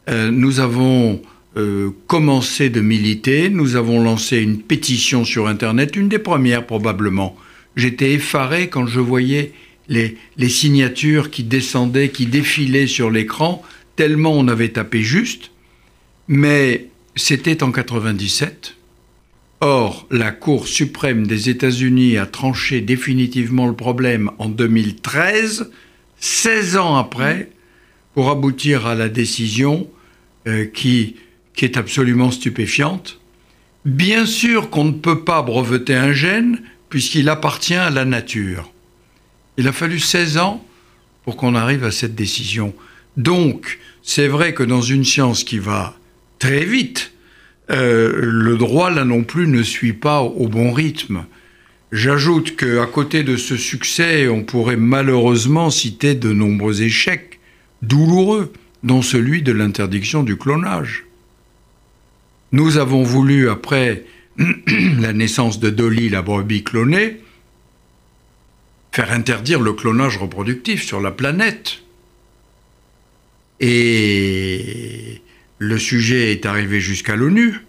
euh, 0.08 0.30
nous 0.30 0.60
avons 0.60 1.20
euh, 1.56 1.90
commencé 2.06 2.70
de 2.70 2.80
militer, 2.80 3.50
nous 3.50 3.74
avons 3.74 4.00
lancé 4.00 4.38
une 4.38 4.62
pétition 4.62 5.24
sur 5.24 5.48
Internet, 5.48 5.96
une 5.96 6.08
des 6.08 6.20
premières 6.20 6.66
probablement. 6.66 7.36
J'étais 7.74 8.12
effaré 8.12 8.68
quand 8.68 8.86
je 8.86 9.00
voyais 9.00 9.50
les, 9.88 10.16
les 10.36 10.48
signatures 10.48 11.32
qui 11.32 11.42
descendaient, 11.42 12.10
qui 12.10 12.26
défilaient 12.26 12.86
sur 12.86 13.10
l'écran, 13.10 13.60
tellement 13.96 14.34
on 14.38 14.46
avait 14.46 14.68
tapé 14.68 15.02
juste. 15.02 15.50
Mais 16.28 16.86
c'était 17.16 17.64
en 17.64 17.72
97. 17.72 18.76
Or, 19.60 20.06
la 20.10 20.30
Cour 20.32 20.66
suprême 20.66 21.26
des 21.26 21.50
États-Unis 21.50 22.16
a 22.16 22.24
tranché 22.24 22.80
définitivement 22.80 23.66
le 23.66 23.76
problème 23.76 24.30
en 24.38 24.48
2013, 24.48 25.70
16 26.18 26.76
ans 26.78 26.96
après, 26.96 27.50
pour 28.14 28.30
aboutir 28.30 28.86
à 28.86 28.94
la 28.94 29.10
décision 29.10 29.86
euh, 30.46 30.64
qui, 30.64 31.16
qui 31.54 31.66
est 31.66 31.76
absolument 31.76 32.30
stupéfiante. 32.30 33.20
Bien 33.84 34.24
sûr 34.24 34.70
qu'on 34.70 34.84
ne 34.84 34.92
peut 34.92 35.24
pas 35.24 35.42
breveter 35.42 35.94
un 35.94 36.12
gène 36.12 36.62
puisqu'il 36.88 37.28
appartient 37.28 37.74
à 37.74 37.90
la 37.90 38.06
nature. 38.06 38.72
Il 39.58 39.68
a 39.68 39.72
fallu 39.72 39.98
16 39.98 40.38
ans 40.38 40.64
pour 41.24 41.36
qu'on 41.36 41.54
arrive 41.54 41.84
à 41.84 41.90
cette 41.90 42.14
décision. 42.14 42.74
Donc, 43.18 43.78
c'est 44.02 44.28
vrai 44.28 44.54
que 44.54 44.62
dans 44.62 44.80
une 44.80 45.04
science 45.04 45.44
qui 45.44 45.58
va 45.58 45.98
très 46.38 46.64
vite, 46.64 47.12
euh, 47.70 48.12
le 48.22 48.56
droit 48.56 48.90
là 48.90 49.04
non 49.04 49.22
plus 49.22 49.46
ne 49.46 49.62
suit 49.62 49.92
pas 49.92 50.22
au 50.22 50.48
bon 50.48 50.72
rythme. 50.72 51.24
J'ajoute 51.92 52.56
qu'à 52.56 52.86
côté 52.86 53.22
de 53.22 53.36
ce 53.36 53.56
succès, 53.56 54.28
on 54.28 54.44
pourrait 54.44 54.76
malheureusement 54.76 55.70
citer 55.70 56.14
de 56.14 56.32
nombreux 56.32 56.82
échecs 56.82 57.40
douloureux, 57.82 58.52
dont 58.82 59.02
celui 59.02 59.42
de 59.42 59.52
l'interdiction 59.52 60.22
du 60.22 60.36
clonage. 60.36 61.04
Nous 62.52 62.78
avons 62.78 63.02
voulu, 63.02 63.48
après 63.48 64.04
la 65.00 65.12
naissance 65.12 65.60
de 65.60 65.70
Dolly, 65.70 66.08
la 66.08 66.22
brebis 66.22 66.64
clonée, 66.64 67.20
faire 68.92 69.12
interdire 69.12 69.60
le 69.60 69.72
clonage 69.72 70.18
reproductif 70.18 70.84
sur 70.84 71.00
la 71.00 71.10
planète. 71.10 71.82
Et 73.60 75.20
le 75.60 75.78
sujet 75.78 76.32
est 76.32 76.46
arrivé 76.46 76.80
jusqu'à 76.80 77.14
l'ONU. 77.14 77.60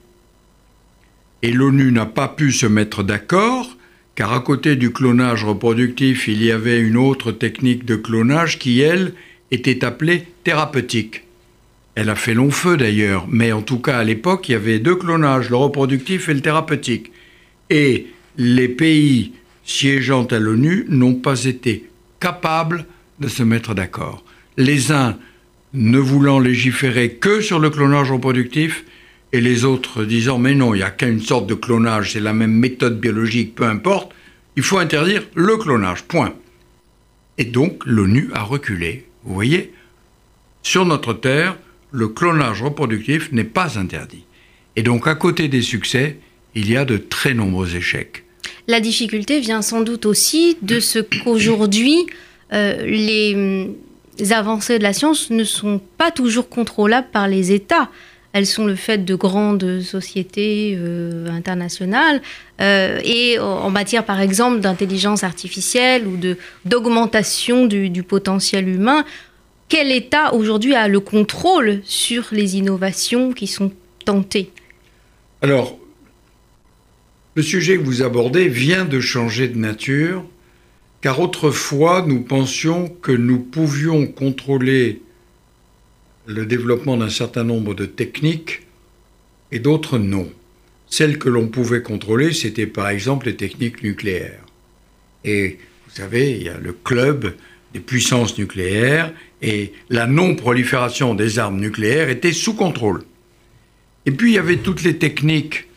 Et 1.43 1.51
l'ONU 1.51 1.91
n'a 1.91 2.05
pas 2.05 2.29
pu 2.29 2.53
se 2.53 2.65
mettre 2.65 3.03
d'accord, 3.03 3.77
car 4.15 4.31
à 4.31 4.39
côté 4.39 4.77
du 4.77 4.93
clonage 4.93 5.43
reproductif, 5.43 6.27
il 6.29 6.41
y 6.41 6.51
avait 6.51 6.79
une 6.79 6.95
autre 6.95 7.33
technique 7.33 7.83
de 7.83 7.97
clonage 7.97 8.59
qui, 8.59 8.79
elle, 8.79 9.13
était 9.51 9.83
appelée 9.83 10.25
thérapeutique. 10.45 11.25
Elle 11.95 12.09
a 12.09 12.15
fait 12.15 12.33
long 12.33 12.49
feu 12.49 12.77
d'ailleurs, 12.77 13.27
mais 13.29 13.51
en 13.51 13.61
tout 13.61 13.79
cas 13.79 13.99
à 13.99 14.03
l'époque, 14.05 14.47
il 14.47 14.53
y 14.53 14.55
avait 14.55 14.79
deux 14.79 14.95
clonages, 14.95 15.49
le 15.49 15.57
reproductif 15.57 16.29
et 16.29 16.33
le 16.33 16.41
thérapeutique. 16.41 17.11
Et 17.69 18.07
les 18.37 18.69
pays 18.69 19.33
siégeant 19.65 20.23
à 20.25 20.39
l'ONU 20.39 20.85
n'ont 20.87 21.15
pas 21.15 21.43
été 21.43 21.89
capables 22.21 22.85
de 23.19 23.27
se 23.27 23.43
mettre 23.43 23.75
d'accord. 23.75 24.23
Les 24.55 24.93
uns 24.93 25.17
ne 25.73 25.99
voulant 25.99 26.39
légiférer 26.39 27.13
que 27.13 27.41
sur 27.41 27.59
le 27.59 27.69
clonage 27.69 28.11
reproductif 28.11 28.85
et 29.33 29.41
les 29.41 29.63
autres 29.63 30.03
disant 30.03 30.37
mais 30.37 30.55
non, 30.55 30.73
il 30.73 30.77
n'y 30.77 30.83
a 30.83 30.89
qu'une 30.89 31.21
sorte 31.21 31.47
de 31.47 31.53
clonage, 31.53 32.13
c'est 32.13 32.19
la 32.19 32.33
même 32.33 32.53
méthode 32.53 32.99
biologique, 32.99 33.55
peu 33.55 33.63
importe, 33.63 34.11
il 34.57 34.63
faut 34.63 34.77
interdire 34.77 35.23
le 35.33 35.55
clonage, 35.57 36.03
point. 36.03 36.33
Et 37.37 37.45
donc 37.45 37.83
l'ONU 37.85 38.29
a 38.33 38.43
reculé. 38.43 39.05
Vous 39.23 39.33
voyez, 39.33 39.71
sur 40.63 40.85
notre 40.85 41.13
Terre, 41.13 41.57
le 41.91 42.09
clonage 42.09 42.61
reproductif 42.61 43.31
n'est 43.31 43.43
pas 43.43 43.79
interdit. 43.79 44.25
Et 44.75 44.83
donc 44.83 45.07
à 45.07 45.15
côté 45.15 45.47
des 45.47 45.61
succès, 45.61 46.17
il 46.55 46.69
y 46.69 46.75
a 46.75 46.83
de 46.83 46.97
très 46.97 47.33
nombreux 47.33 47.75
échecs. 47.75 48.25
La 48.67 48.81
difficulté 48.81 49.39
vient 49.39 49.61
sans 49.61 49.81
doute 49.81 50.05
aussi 50.05 50.57
de 50.61 50.79
ce 50.79 50.99
qu'aujourd'hui, 50.99 52.05
euh, 52.53 52.85
les 52.85 53.33
les 53.33 53.75
avancées 54.31 54.77
de 54.77 54.83
la 54.83 54.93
science 54.93 55.29
ne 55.29 55.43
sont 55.43 55.81
pas 55.97 56.11
toujours 56.11 56.49
contrôlables 56.49 57.07
par 57.11 57.27
les 57.27 57.51
États. 57.51 57.89
Elles 58.33 58.45
sont 58.45 58.65
le 58.65 58.75
fait 58.75 59.03
de 59.03 59.15
grandes 59.15 59.81
sociétés 59.81 60.75
euh, 60.77 61.27
internationales. 61.29 62.21
Euh, 62.61 62.99
et 63.03 63.39
en 63.39 63.69
matière, 63.69 64.05
par 64.05 64.21
exemple, 64.21 64.61
d'intelligence 64.61 65.23
artificielle 65.23 66.07
ou 66.07 66.17
d'augmentation 66.65 67.65
du 67.65 68.03
potentiel 68.03 68.69
humain, 68.69 69.03
quel 69.71 69.89
État 69.91 70.33
aujourd'hui 70.33 70.75
a 70.75 70.89
le 70.89 70.99
contrôle 70.99 71.79
sur 71.85 72.27
les 72.33 72.57
innovations 72.57 73.31
qui 73.31 73.47
sont 73.47 73.71
tentées? 74.03 74.51
Alors, 75.41 75.77
le 77.35 77.41
sujet 77.41 77.77
que 77.77 77.83
vous 77.83 78.01
abordez 78.01 78.49
vient 78.49 78.83
de 78.83 78.99
changer 78.99 79.47
de 79.47 79.57
nature 79.57 80.25
car 81.01 81.19
autrefois 81.19 82.03
nous 82.07 82.21
pensions 82.21 82.87
que 82.87 83.11
nous 83.11 83.39
pouvions 83.39 84.07
contrôler 84.07 85.01
le 86.27 86.45
développement 86.45 86.97
d'un 86.97 87.09
certain 87.09 87.43
nombre 87.43 87.73
de 87.73 87.85
techniques 87.85 88.61
et 89.51 89.59
d'autres 89.59 89.97
non. 89.97 90.31
Celles 90.87 91.17
que 91.17 91.29
l'on 91.29 91.47
pouvait 91.47 91.81
contrôler, 91.81 92.33
c'était 92.33 92.67
par 92.67 92.89
exemple 92.89 93.25
les 93.25 93.35
techniques 93.35 93.81
nucléaires. 93.81 94.45
Et 95.25 95.57
vous 95.87 95.95
savez, 95.95 96.31
il 96.31 96.43
y 96.43 96.49
a 96.49 96.57
le 96.57 96.73
club 96.73 97.33
des 97.73 97.79
puissances 97.79 98.37
nucléaires 98.37 99.11
et 99.41 99.73
la 99.89 100.05
non-prolifération 100.05 101.15
des 101.15 101.39
armes 101.39 101.59
nucléaires 101.59 102.09
était 102.09 102.33
sous 102.33 102.53
contrôle. 102.53 103.03
Et 104.05 104.11
puis 104.11 104.31
il 104.31 104.35
y 104.35 104.39
avait 104.39 104.57
toutes 104.57 104.83
les 104.83 104.97
techniques 104.97 105.67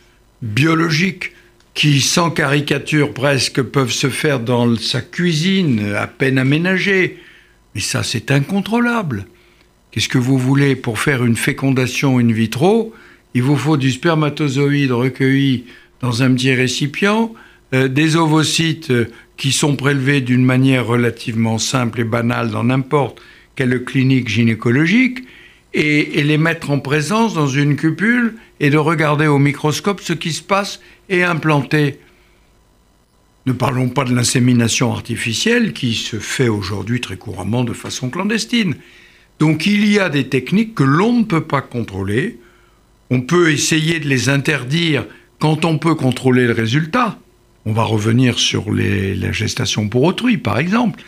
biologiques 0.41 1.31
qui, 1.75 1.99
sans 1.99 2.31
caricature 2.31 3.13
presque, 3.13 3.61
peuvent 3.61 3.91
se 3.91 4.09
faire 4.09 4.39
dans 4.39 4.75
sa 4.77 5.01
cuisine, 5.01 5.93
à 5.95 6.07
peine 6.07 6.39
aménagée. 6.39 7.17
Mais 7.75 7.81
ça, 7.81 8.01
c'est 8.01 8.31
incontrôlable. 8.31 9.27
Qu'est-ce 9.91 10.09
que 10.09 10.17
vous 10.17 10.37
voulez 10.37 10.75
pour 10.75 10.99
faire 10.99 11.23
une 11.23 11.35
fécondation 11.35 12.17
in 12.17 12.31
vitro? 12.31 12.93
Il 13.33 13.43
vous 13.43 13.57
faut 13.57 13.75
du 13.75 13.91
spermatozoïde 13.91 14.93
recueilli 14.93 15.65
dans 16.01 16.23
un 16.23 16.33
petit 16.33 16.53
récipient, 16.53 17.33
euh, 17.73 17.89
des 17.89 18.15
ovocytes 18.15 18.91
euh, 18.91 19.11
qui 19.35 19.51
sont 19.51 19.75
prélevés 19.75 20.21
d'une 20.21 20.45
manière 20.45 20.85
relativement 20.85 21.57
simple 21.57 22.01
et 22.01 22.05
banale 22.05 22.51
dans 22.51 22.63
n'importe 22.63 23.21
quelle 23.57 23.83
clinique 23.83 24.29
gynécologique, 24.29 25.19
et, 25.73 26.19
et, 26.19 26.23
les 26.23 26.37
mettre 26.37 26.71
en 26.71 26.79
présence 26.79 27.33
dans 27.33 27.47
une 27.47 27.75
cupule 27.75 28.35
et 28.61 28.69
de 28.69 28.77
regarder 28.77 29.27
au 29.27 29.39
microscope 29.39 29.99
ce 29.99 30.13
qui 30.13 30.31
se 30.31 30.41
passe 30.41 30.79
et 31.09 31.23
implanter. 31.23 31.99
Ne 33.45 33.53
parlons 33.53 33.89
pas 33.89 34.05
de 34.05 34.15
l'insémination 34.15 34.91
artificielle 34.91 35.73
qui 35.73 35.93
se 35.93 36.17
fait 36.17 36.47
aujourd'hui 36.47 36.99
très 36.99 37.17
couramment 37.17 37.63
de 37.63 37.73
façon 37.73 38.09
clandestine. 38.09 38.75
Donc 39.39 39.65
il 39.65 39.87
y 39.87 39.99
a 39.99 40.09
des 40.09 40.27
techniques 40.27 40.75
que 40.75 40.83
l'on 40.83 41.19
ne 41.19 41.23
peut 41.23 41.43
pas 41.43 41.61
contrôler. 41.61 42.39
On 43.11 43.21
peut 43.21 43.51
essayer 43.51 43.99
de 43.99 44.07
les 44.07 44.29
interdire 44.29 45.05
quand 45.39 45.65
on 45.65 45.77
peut 45.77 45.95
contrôler 45.95 46.47
le 46.47 46.53
résultat. 46.53 47.19
On 47.65 47.73
va 47.73 47.83
revenir 47.83 48.39
sur 48.39 48.71
les, 48.71 49.15
la 49.15 49.31
gestation 49.31 49.89
pour 49.89 50.03
autrui, 50.03 50.37
par 50.37 50.57
exemple. 50.57 51.03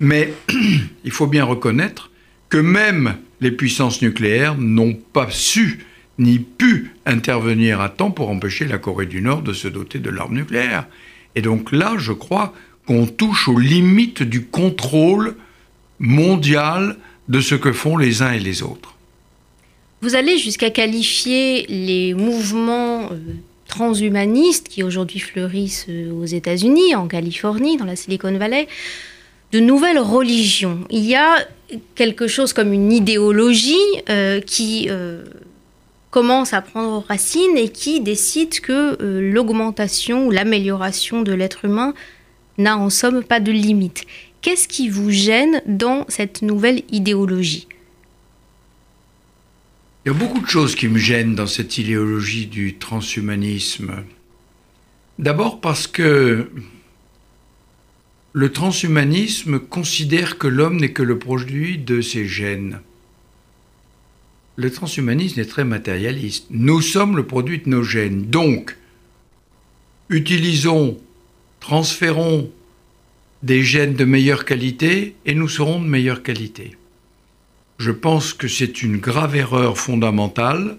Mais 0.00 0.32
il 1.04 1.10
faut 1.10 1.26
bien 1.26 1.44
reconnaître 1.44 2.10
que 2.48 2.58
même 2.58 3.16
les 3.40 3.50
puissances 3.50 4.02
nucléaires 4.02 4.56
n'ont 4.56 4.94
pas 4.94 5.28
su 5.30 5.84
ni 6.18 6.38
pu 6.38 6.92
intervenir 7.04 7.80
à 7.80 7.88
temps 7.88 8.10
pour 8.10 8.30
empêcher 8.30 8.64
la 8.64 8.78
Corée 8.78 9.06
du 9.06 9.20
Nord 9.20 9.42
de 9.42 9.52
se 9.52 9.68
doter 9.68 9.98
de 9.98 10.10
l'arme 10.10 10.34
nucléaire. 10.34 10.86
Et 11.34 11.42
donc 11.42 11.72
là, 11.72 11.94
je 11.98 12.12
crois 12.12 12.54
qu'on 12.86 13.06
touche 13.06 13.48
aux 13.48 13.58
limites 13.58 14.22
du 14.22 14.44
contrôle 14.46 15.36
mondial 15.98 16.96
de 17.28 17.40
ce 17.40 17.54
que 17.54 17.72
font 17.72 17.96
les 17.96 18.22
uns 18.22 18.32
et 18.32 18.38
les 18.38 18.62
autres. 18.62 18.94
Vous 20.02 20.14
allez 20.14 20.38
jusqu'à 20.38 20.70
qualifier 20.70 21.66
les 21.68 22.14
mouvements 22.14 23.10
euh, 23.10 23.16
transhumanistes 23.66 24.68
qui 24.68 24.82
aujourd'hui 24.82 25.18
fleurissent 25.18 25.86
euh, 25.88 26.12
aux 26.12 26.26
États-Unis, 26.26 26.94
en 26.94 27.08
Californie, 27.08 27.76
dans 27.76 27.86
la 27.86 27.96
Silicon 27.96 28.36
Valley, 28.38 28.68
de 29.52 29.60
nouvelles 29.60 29.98
religions. 29.98 30.80
Il 30.90 31.04
y 31.04 31.14
a 31.14 31.36
quelque 31.94 32.28
chose 32.28 32.52
comme 32.52 32.72
une 32.72 32.92
idéologie 32.92 33.74
euh, 34.08 34.40
qui 34.40 34.88
commence 36.16 36.54
à 36.54 36.62
prendre 36.62 37.04
racine 37.06 37.58
et 37.58 37.68
qui 37.68 38.00
décide 38.00 38.60
que 38.60 38.96
euh, 39.02 39.20
l'augmentation 39.20 40.26
ou 40.26 40.30
l'amélioration 40.30 41.20
de 41.20 41.34
l'être 41.34 41.66
humain 41.66 41.92
n'a 42.56 42.78
en 42.78 42.88
somme 42.88 43.22
pas 43.22 43.38
de 43.38 43.52
limite. 43.52 44.04
Qu'est-ce 44.40 44.66
qui 44.66 44.88
vous 44.88 45.10
gêne 45.10 45.60
dans 45.66 46.06
cette 46.08 46.40
nouvelle 46.40 46.84
idéologie? 46.90 47.68
Il 50.06 50.08
y 50.08 50.10
a 50.10 50.14
beaucoup 50.14 50.40
de 50.40 50.46
choses 50.46 50.74
qui 50.74 50.88
me 50.88 50.96
gênent 50.96 51.34
dans 51.34 51.46
cette 51.46 51.76
idéologie 51.76 52.46
du 52.46 52.76
transhumanisme. 52.78 53.96
D'abord 55.18 55.60
parce 55.60 55.86
que 55.86 56.50
le 58.32 58.52
transhumanisme 58.52 59.58
considère 59.58 60.38
que 60.38 60.48
l'homme 60.48 60.78
n'est 60.80 60.92
que 60.92 61.02
le 61.02 61.18
produit 61.18 61.76
de 61.76 62.00
ses 62.00 62.26
gènes. 62.26 62.80
Le 64.56 64.70
transhumanisme 64.70 65.40
est 65.40 65.50
très 65.50 65.64
matérialiste. 65.64 66.46
Nous 66.50 66.80
sommes 66.80 67.16
le 67.16 67.26
produit 67.26 67.58
de 67.58 67.68
nos 67.68 67.82
gènes. 67.82 68.26
Donc, 68.26 68.76
utilisons, 70.08 70.98
transférons 71.60 72.50
des 73.42 73.62
gènes 73.62 73.94
de 73.94 74.04
meilleure 74.04 74.44
qualité 74.44 75.14
et 75.26 75.34
nous 75.34 75.48
serons 75.48 75.80
de 75.80 75.86
meilleure 75.86 76.22
qualité. 76.22 76.76
Je 77.78 77.90
pense 77.90 78.32
que 78.32 78.48
c'est 78.48 78.82
une 78.82 78.96
grave 78.96 79.36
erreur 79.36 79.76
fondamentale, 79.76 80.78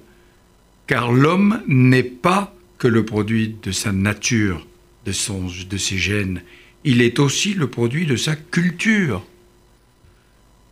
car 0.88 1.12
l'homme 1.12 1.62
n'est 1.68 2.04
pas 2.04 2.56
que 2.80 2.88
le 2.88 3.06
produit 3.06 3.56
de 3.62 3.72
sa 3.72 3.92
nature, 3.92 4.66
de, 5.06 5.12
son, 5.12 5.48
de 5.70 5.78
ses 5.78 5.98
gènes, 5.98 6.42
il 6.84 7.02
est 7.02 7.20
aussi 7.20 7.54
le 7.54 7.70
produit 7.70 8.06
de 8.06 8.16
sa 8.16 8.36
culture. 8.36 9.24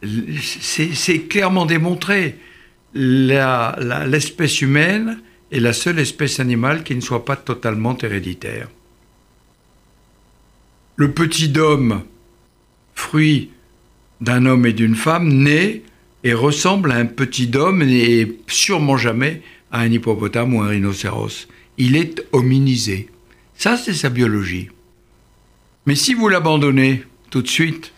C'est 0.02 1.28
clairement 1.28 1.66
démontré. 1.66 2.36
L'espèce 2.96 4.62
humaine 4.62 5.20
est 5.52 5.60
la 5.60 5.74
seule 5.74 6.00
espèce 6.00 6.40
animale 6.40 6.84
qui 6.84 6.96
ne 6.96 7.02
soit 7.02 7.26
pas 7.26 7.36
totalement 7.36 7.98
héréditaire. 7.98 8.70
Le 10.96 11.12
petit 11.12 11.52
homme, 11.58 12.04
fruit 12.94 13.50
d'un 14.22 14.46
homme 14.46 14.66
et 14.66 14.72
d'une 14.72 14.96
femme, 14.96 15.28
naît 15.28 15.82
et 16.24 16.34
ressemble 16.34 16.92
à 16.92 16.96
un 16.96 17.06
petit 17.06 17.52
homme 17.54 17.82
et 17.82 18.38
sûrement 18.48 18.96
jamais 18.96 19.42
à 19.72 19.82
un 19.82 19.92
hippopotame 19.92 20.54
ou 20.54 20.62
un 20.62 20.70
rhinocéros. 20.70 21.50
Il 21.78 21.98
est 21.98 22.26
hominisé. 22.32 23.10
Ça, 23.58 23.76
c'est 23.76 23.94
sa 23.94 24.10
biologie. 24.10 24.70
Mais 25.86 25.96
si 25.96 26.14
vous 26.14 26.30
l'abandonnez 26.30 27.04
tout 27.30 27.42
de 27.42 27.48
suite, 27.50 27.92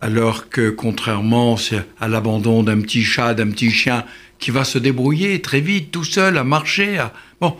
alors 0.00 0.48
que 0.48 0.70
contrairement 0.70 1.56
à 1.98 2.08
l'abandon 2.08 2.62
d'un 2.62 2.80
petit 2.80 3.02
chat, 3.02 3.34
d'un 3.34 3.50
petit 3.50 3.70
chien, 3.70 4.04
qui 4.38 4.50
va 4.50 4.64
se 4.64 4.78
débrouiller 4.78 5.40
très 5.40 5.60
vite, 5.60 5.90
tout 5.90 6.04
seul, 6.04 6.38
à 6.38 6.44
marcher, 6.44 7.04
bon, 7.40 7.56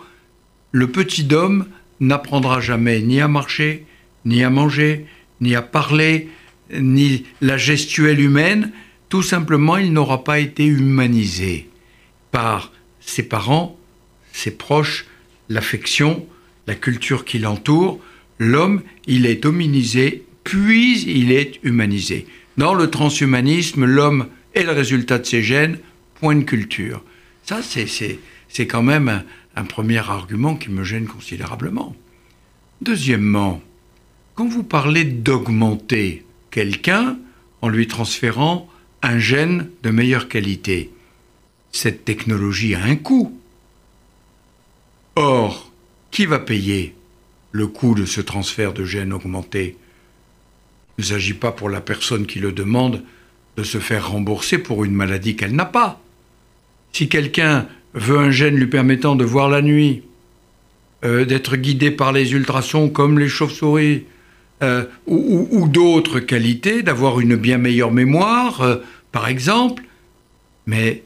le 0.73 0.89
petit 0.89 1.27
homme 1.33 1.67
n'apprendra 2.01 2.61
jamais 2.61 3.01
ni 3.01 3.21
à 3.21 3.29
marcher, 3.29 3.87
ni 4.25 4.43
à 4.45 4.51
manger, 4.51 5.07
ni 5.41 5.55
à 5.55 5.63
parler, 5.63 6.29
ni 6.73 7.25
la 7.41 7.57
gestuelle 7.57 8.21
humaine, 8.21 8.73
tout 9.09 9.23
simplement 9.23 9.77
il 9.77 9.93
n'aura 9.93 10.25
pas 10.25 10.39
été 10.39 10.67
humanisé 10.67 11.69
par 12.33 12.73
ses 13.01 13.23
parents, 13.23 13.79
ses 14.33 14.51
proches, 14.51 15.07
l'affection, 15.49 16.27
la 16.67 16.75
culture 16.75 17.25
qui 17.25 17.39
l'entoure, 17.39 18.01
l'homme, 18.39 18.83
il 19.07 19.27
est 19.27 19.47
hominisé, 19.47 20.25
puis 20.45 21.03
il 21.07 21.33
est 21.33 21.61
humanisé. 21.63 22.27
Dans 22.57 22.75
le 22.75 22.91
transhumanisme, 22.91 23.85
l'homme 23.85 24.27
est 24.55 24.65
le 24.65 24.73
résultat 24.73 25.19
de 25.19 25.27
ses 25.27 25.43
gènes, 25.43 25.79
point 26.21 26.37
de 26.37 26.43
culture. 26.43 27.03
Ça, 27.45 27.61
c'est 27.63 28.67
quand 28.67 28.83
même 28.83 29.25
un, 29.55 29.65
premier 29.65 29.99
argument 29.99 30.57
qui 30.57 30.71
me 30.71 30.85
gêne 30.85 31.07
considérablement. 31.07 31.95
Deuxièmement, 32.81 33.63
quand 34.35 34.49
vous 34.49 34.65
parlez 34.65 35.05
d'augmenter 35.05 36.25
quelqu'un 36.51 37.19
en 37.63 37.69
lui 37.69 37.87
transférant 37.87 38.69
un 39.03 39.19
gène 39.19 39.71
de 39.83 39.91
meilleure 39.91 40.29
qualité, 40.29 40.91
cette 41.73 42.05
technologie 42.05 42.75
a 42.75 42.83
un 42.83 42.97
coût. 42.97 43.39
Or, 45.15 45.73
qui 46.11 46.27
va 46.27 46.39
payer 46.39 46.95
le 47.53 47.67
coût 47.67 47.95
de 47.95 48.05
ce 48.05 48.21
transfert 48.21 48.73
de 48.73 48.85
gènes 48.85 49.13
augmenté? 49.13 49.77
Il 50.99 51.03
ne 51.03 51.07
s'agit 51.07 51.35
pas 51.35 51.53
pour 51.53 51.69
la 51.69 51.81
personne 51.81 52.27
qui 52.27 52.41
le 52.41 52.53
demande 52.53 53.03
de 53.57 53.63
se 53.63 53.79
faire 53.79 54.11
rembourser 54.11 54.59
pour 54.59 54.85
une 54.85 54.95
maladie 54.95 55.37
qu'elle 55.37 55.55
n'a 55.55 55.65
pas. 55.65 56.01
Si 56.97 57.11
quelqu'un 57.11 57.67
veut 57.93 58.17
un 58.17 58.31
gène 58.31 58.57
lui 58.57 58.69
permettant 58.69 59.17
de 59.17 59.25
voir 59.27 59.51
la 59.51 59.61
nuit, 59.61 60.01
euh, 61.05 61.27
d'être 61.27 61.57
guidé 61.57 61.91
par 61.91 62.11
les 62.11 62.33
ultrasons 62.33 62.89
comme 62.89 63.19
les 63.19 63.29
chauves-souris, 63.29 64.05
euh, 64.63 64.87
ou, 65.07 65.69
d'autres 65.69 66.21
qualités, 66.21 66.83
d'avoir 66.83 67.21
une 67.21 67.37
bien 67.37 67.59
meilleure 67.59 67.93
mémoire, 67.93 68.63
euh, 68.63 68.77
par 69.13 69.29
exemple, 69.29 69.83
mais 70.67 71.03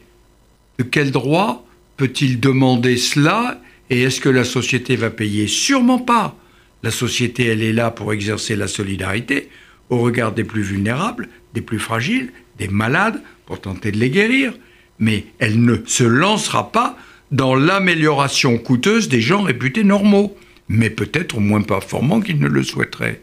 de 0.79 0.85
quel 0.85 1.11
droit 1.11 1.66
peut-il 1.96 2.38
demander 2.38 2.96
cela 2.96 3.61
et 3.90 4.03
est-ce 4.03 4.20
que 4.20 4.29
la 4.29 4.44
société 4.44 4.94
va 4.94 5.11
payer? 5.11 5.48
Sûrement 5.48 5.98
pas. 5.98 6.37
La 6.85 6.92
société, 6.92 7.46
elle 7.46 7.64
est 7.64 7.72
là 7.72 7.90
pour 7.90 8.12
exercer 8.12 8.55
la 8.55 8.68
solidarité 8.68 9.48
au 9.88 9.98
regard 9.98 10.31
des 10.31 10.44
plus 10.44 10.62
vulnérables, 10.62 11.29
des 11.53 11.62
plus 11.62 11.81
fragiles, 11.81 12.31
des 12.61 12.68
malades, 12.68 13.20
pour 13.44 13.61
tenter 13.61 13.90
de 13.90 13.98
les 13.98 14.11
guérir. 14.11 14.53
Mais 15.00 15.26
elle 15.38 15.64
ne 15.64 15.76
se 15.86 16.04
lancera 16.04 16.70
pas 16.70 16.96
dans 17.32 17.54
l'amélioration 17.54 18.58
coûteuse 18.58 19.08
des 19.08 19.20
gens 19.20 19.42
réputés 19.42 19.84
normaux, 19.84 20.36
mais 20.68 20.90
peut-être 20.90 21.40
moins 21.40 21.62
performants 21.62 22.20
qu'ils 22.20 22.38
ne 22.38 22.48
le 22.48 22.62
souhaiteraient. 22.62 23.20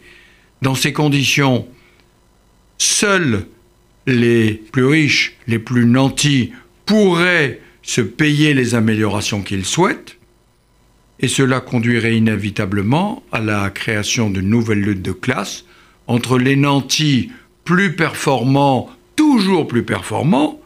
Dans 0.62 0.76
ces 0.76 0.92
conditions, 0.92 1.68
seuls 2.78 3.46
les 4.06 4.54
plus 4.54 4.86
riches, 4.86 5.38
les 5.48 5.60
plus 5.60 5.86
nantis, 5.86 6.52
pourraient 6.86 7.60
se 7.84 8.02
payer 8.02 8.54
les 8.54 8.76
améliorations 8.76 9.42
qu'ils 9.42 9.66
souhaitent, 9.66 10.18
et 11.20 11.28
cela 11.28 11.60
conduirait 11.60 12.18
inévitablement 12.18 13.24
à 13.32 13.40
la 13.40 13.70
création 13.70 14.30
de 14.30 14.42
nouvelles 14.42 14.82
luttes 14.82 15.02
de 15.02 15.12
classe 15.12 15.66
entre 16.06 16.38
les 16.38 16.56
nantis 16.56 17.32
plus 17.66 17.96
performants, 17.96 18.90
toujours 19.16 19.68
plus 19.68 19.84
performants, 19.84 20.57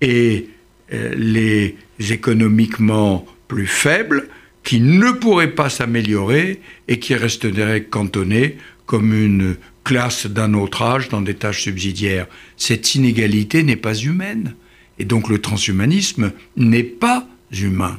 et 0.00 0.48
euh, 0.92 1.14
les 1.16 1.76
économiquement 2.10 3.26
plus 3.48 3.66
faibles 3.66 4.28
qui 4.62 4.80
ne 4.80 5.10
pourraient 5.12 5.54
pas 5.54 5.70
s'améliorer 5.70 6.60
et 6.88 6.98
qui 6.98 7.14
resteraient 7.14 7.84
cantonnés 7.84 8.58
comme 8.86 9.14
une 9.14 9.56
classe 9.84 10.26
d'un 10.26 10.54
autre 10.54 10.82
âge 10.82 11.08
dans 11.08 11.22
des 11.22 11.34
tâches 11.34 11.62
subsidiaires. 11.62 12.26
Cette 12.56 12.94
inégalité 12.94 13.62
n'est 13.62 13.76
pas 13.76 13.94
humaine. 13.94 14.54
Et 14.98 15.04
donc 15.04 15.28
le 15.28 15.40
transhumanisme 15.40 16.32
n'est 16.56 16.82
pas 16.82 17.26
humain. 17.52 17.98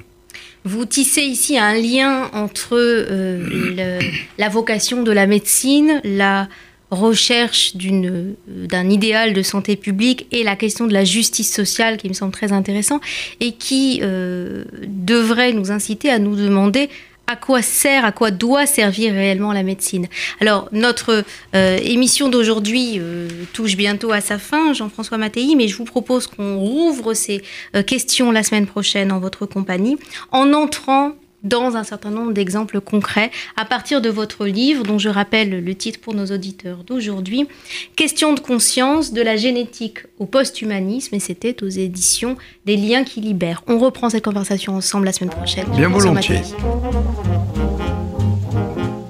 Vous 0.65 0.85
tissez 0.85 1.21
ici 1.21 1.57
un 1.57 1.73
lien 1.73 2.29
entre 2.33 2.75
euh, 2.75 3.99
la 4.37 4.49
vocation 4.49 5.03
de 5.03 5.11
la 5.11 5.25
médecine, 5.25 6.01
la 6.03 6.49
recherche 6.91 7.75
d'un 7.75 8.89
idéal 8.89 9.33
de 9.33 9.41
santé 9.41 9.75
publique 9.75 10.27
et 10.31 10.43
la 10.43 10.55
question 10.55 10.87
de 10.87 10.93
la 10.93 11.03
justice 11.03 11.53
sociale 11.53 11.97
qui 11.97 12.09
me 12.09 12.13
semble 12.13 12.31
très 12.31 12.51
intéressant 12.51 12.99
et 13.39 13.51
qui 13.51 13.99
euh, 14.01 14.65
devrait 14.87 15.53
nous 15.53 15.71
inciter 15.71 16.09
à 16.09 16.19
nous 16.19 16.35
demander 16.35 16.89
à 17.29 17.35
quoi 17.35 17.61
sert, 17.61 18.05
à 18.05 18.11
quoi 18.11 18.31
doit 18.31 18.65
servir 18.65 19.13
réellement 19.13 19.53
la 19.53 19.61
médecine. 19.61 20.07
Alors, 20.41 20.67
notre 20.71 21.23
euh, 21.53 21.77
émission 21.77 22.27
d'aujourd'hui 22.27 22.95
euh, 22.97 23.27
touche 23.53 23.75
bientôt 23.75 24.11
à 24.11 24.19
sa 24.19 24.39
fin, 24.39 24.73
Jean-François 24.73 25.19
Mattei, 25.19 25.53
mais 25.55 25.67
je 25.67 25.77
vous 25.77 25.85
propose 25.85 26.25
qu'on 26.25 26.57
rouvre 26.57 27.13
ces 27.13 27.43
euh, 27.75 27.83
questions 27.83 28.31
la 28.31 28.41
semaine 28.41 28.65
prochaine 28.65 29.11
en 29.11 29.19
votre 29.19 29.45
compagnie, 29.45 29.97
en 30.31 30.53
entrant 30.53 31.11
dans 31.43 31.75
un 31.75 31.83
certain 31.83 32.09
nombre 32.09 32.33
d'exemples 32.33 32.81
concrets 32.81 33.31
à 33.55 33.65
partir 33.65 34.01
de 34.01 34.09
votre 34.09 34.45
livre, 34.45 34.83
dont 34.83 34.97
je 34.97 35.09
rappelle 35.09 35.63
le 35.63 35.75
titre 35.75 35.99
pour 35.99 36.13
nos 36.13 36.25
auditeurs 36.27 36.83
d'aujourd'hui, 36.83 37.47
Question 37.95 38.33
de 38.33 38.39
conscience 38.39 39.13
de 39.13 39.21
la 39.21 39.35
génétique 39.35 39.99
au 40.19 40.25
post-humanisme, 40.25 41.15
et 41.15 41.19
c'était 41.19 41.63
aux 41.63 41.67
éditions 41.67 42.37
des 42.65 42.77
liens 42.77 43.03
qui 43.03 43.21
libèrent. 43.21 43.63
On 43.67 43.77
reprend 43.79 44.09
cette 44.09 44.23
conversation 44.23 44.75
ensemble 44.75 45.05
la 45.05 45.13
semaine 45.13 45.31
prochaine. 45.31 45.65
Bien 45.75 45.89
volontiers. 45.89 46.41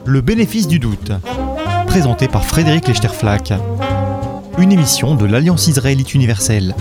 Le 0.05 0.21
bénéfice 0.21 0.67
du 0.67 0.79
doute, 0.79 1.11
présenté 1.85 2.27
par 2.27 2.45
Frédéric 2.45 2.87
Lechterflack, 2.87 3.53
une 4.57 4.71
émission 4.71 5.15
de 5.15 5.25
l'Alliance 5.25 5.67
israélite 5.67 6.13
universelle. 6.13 6.75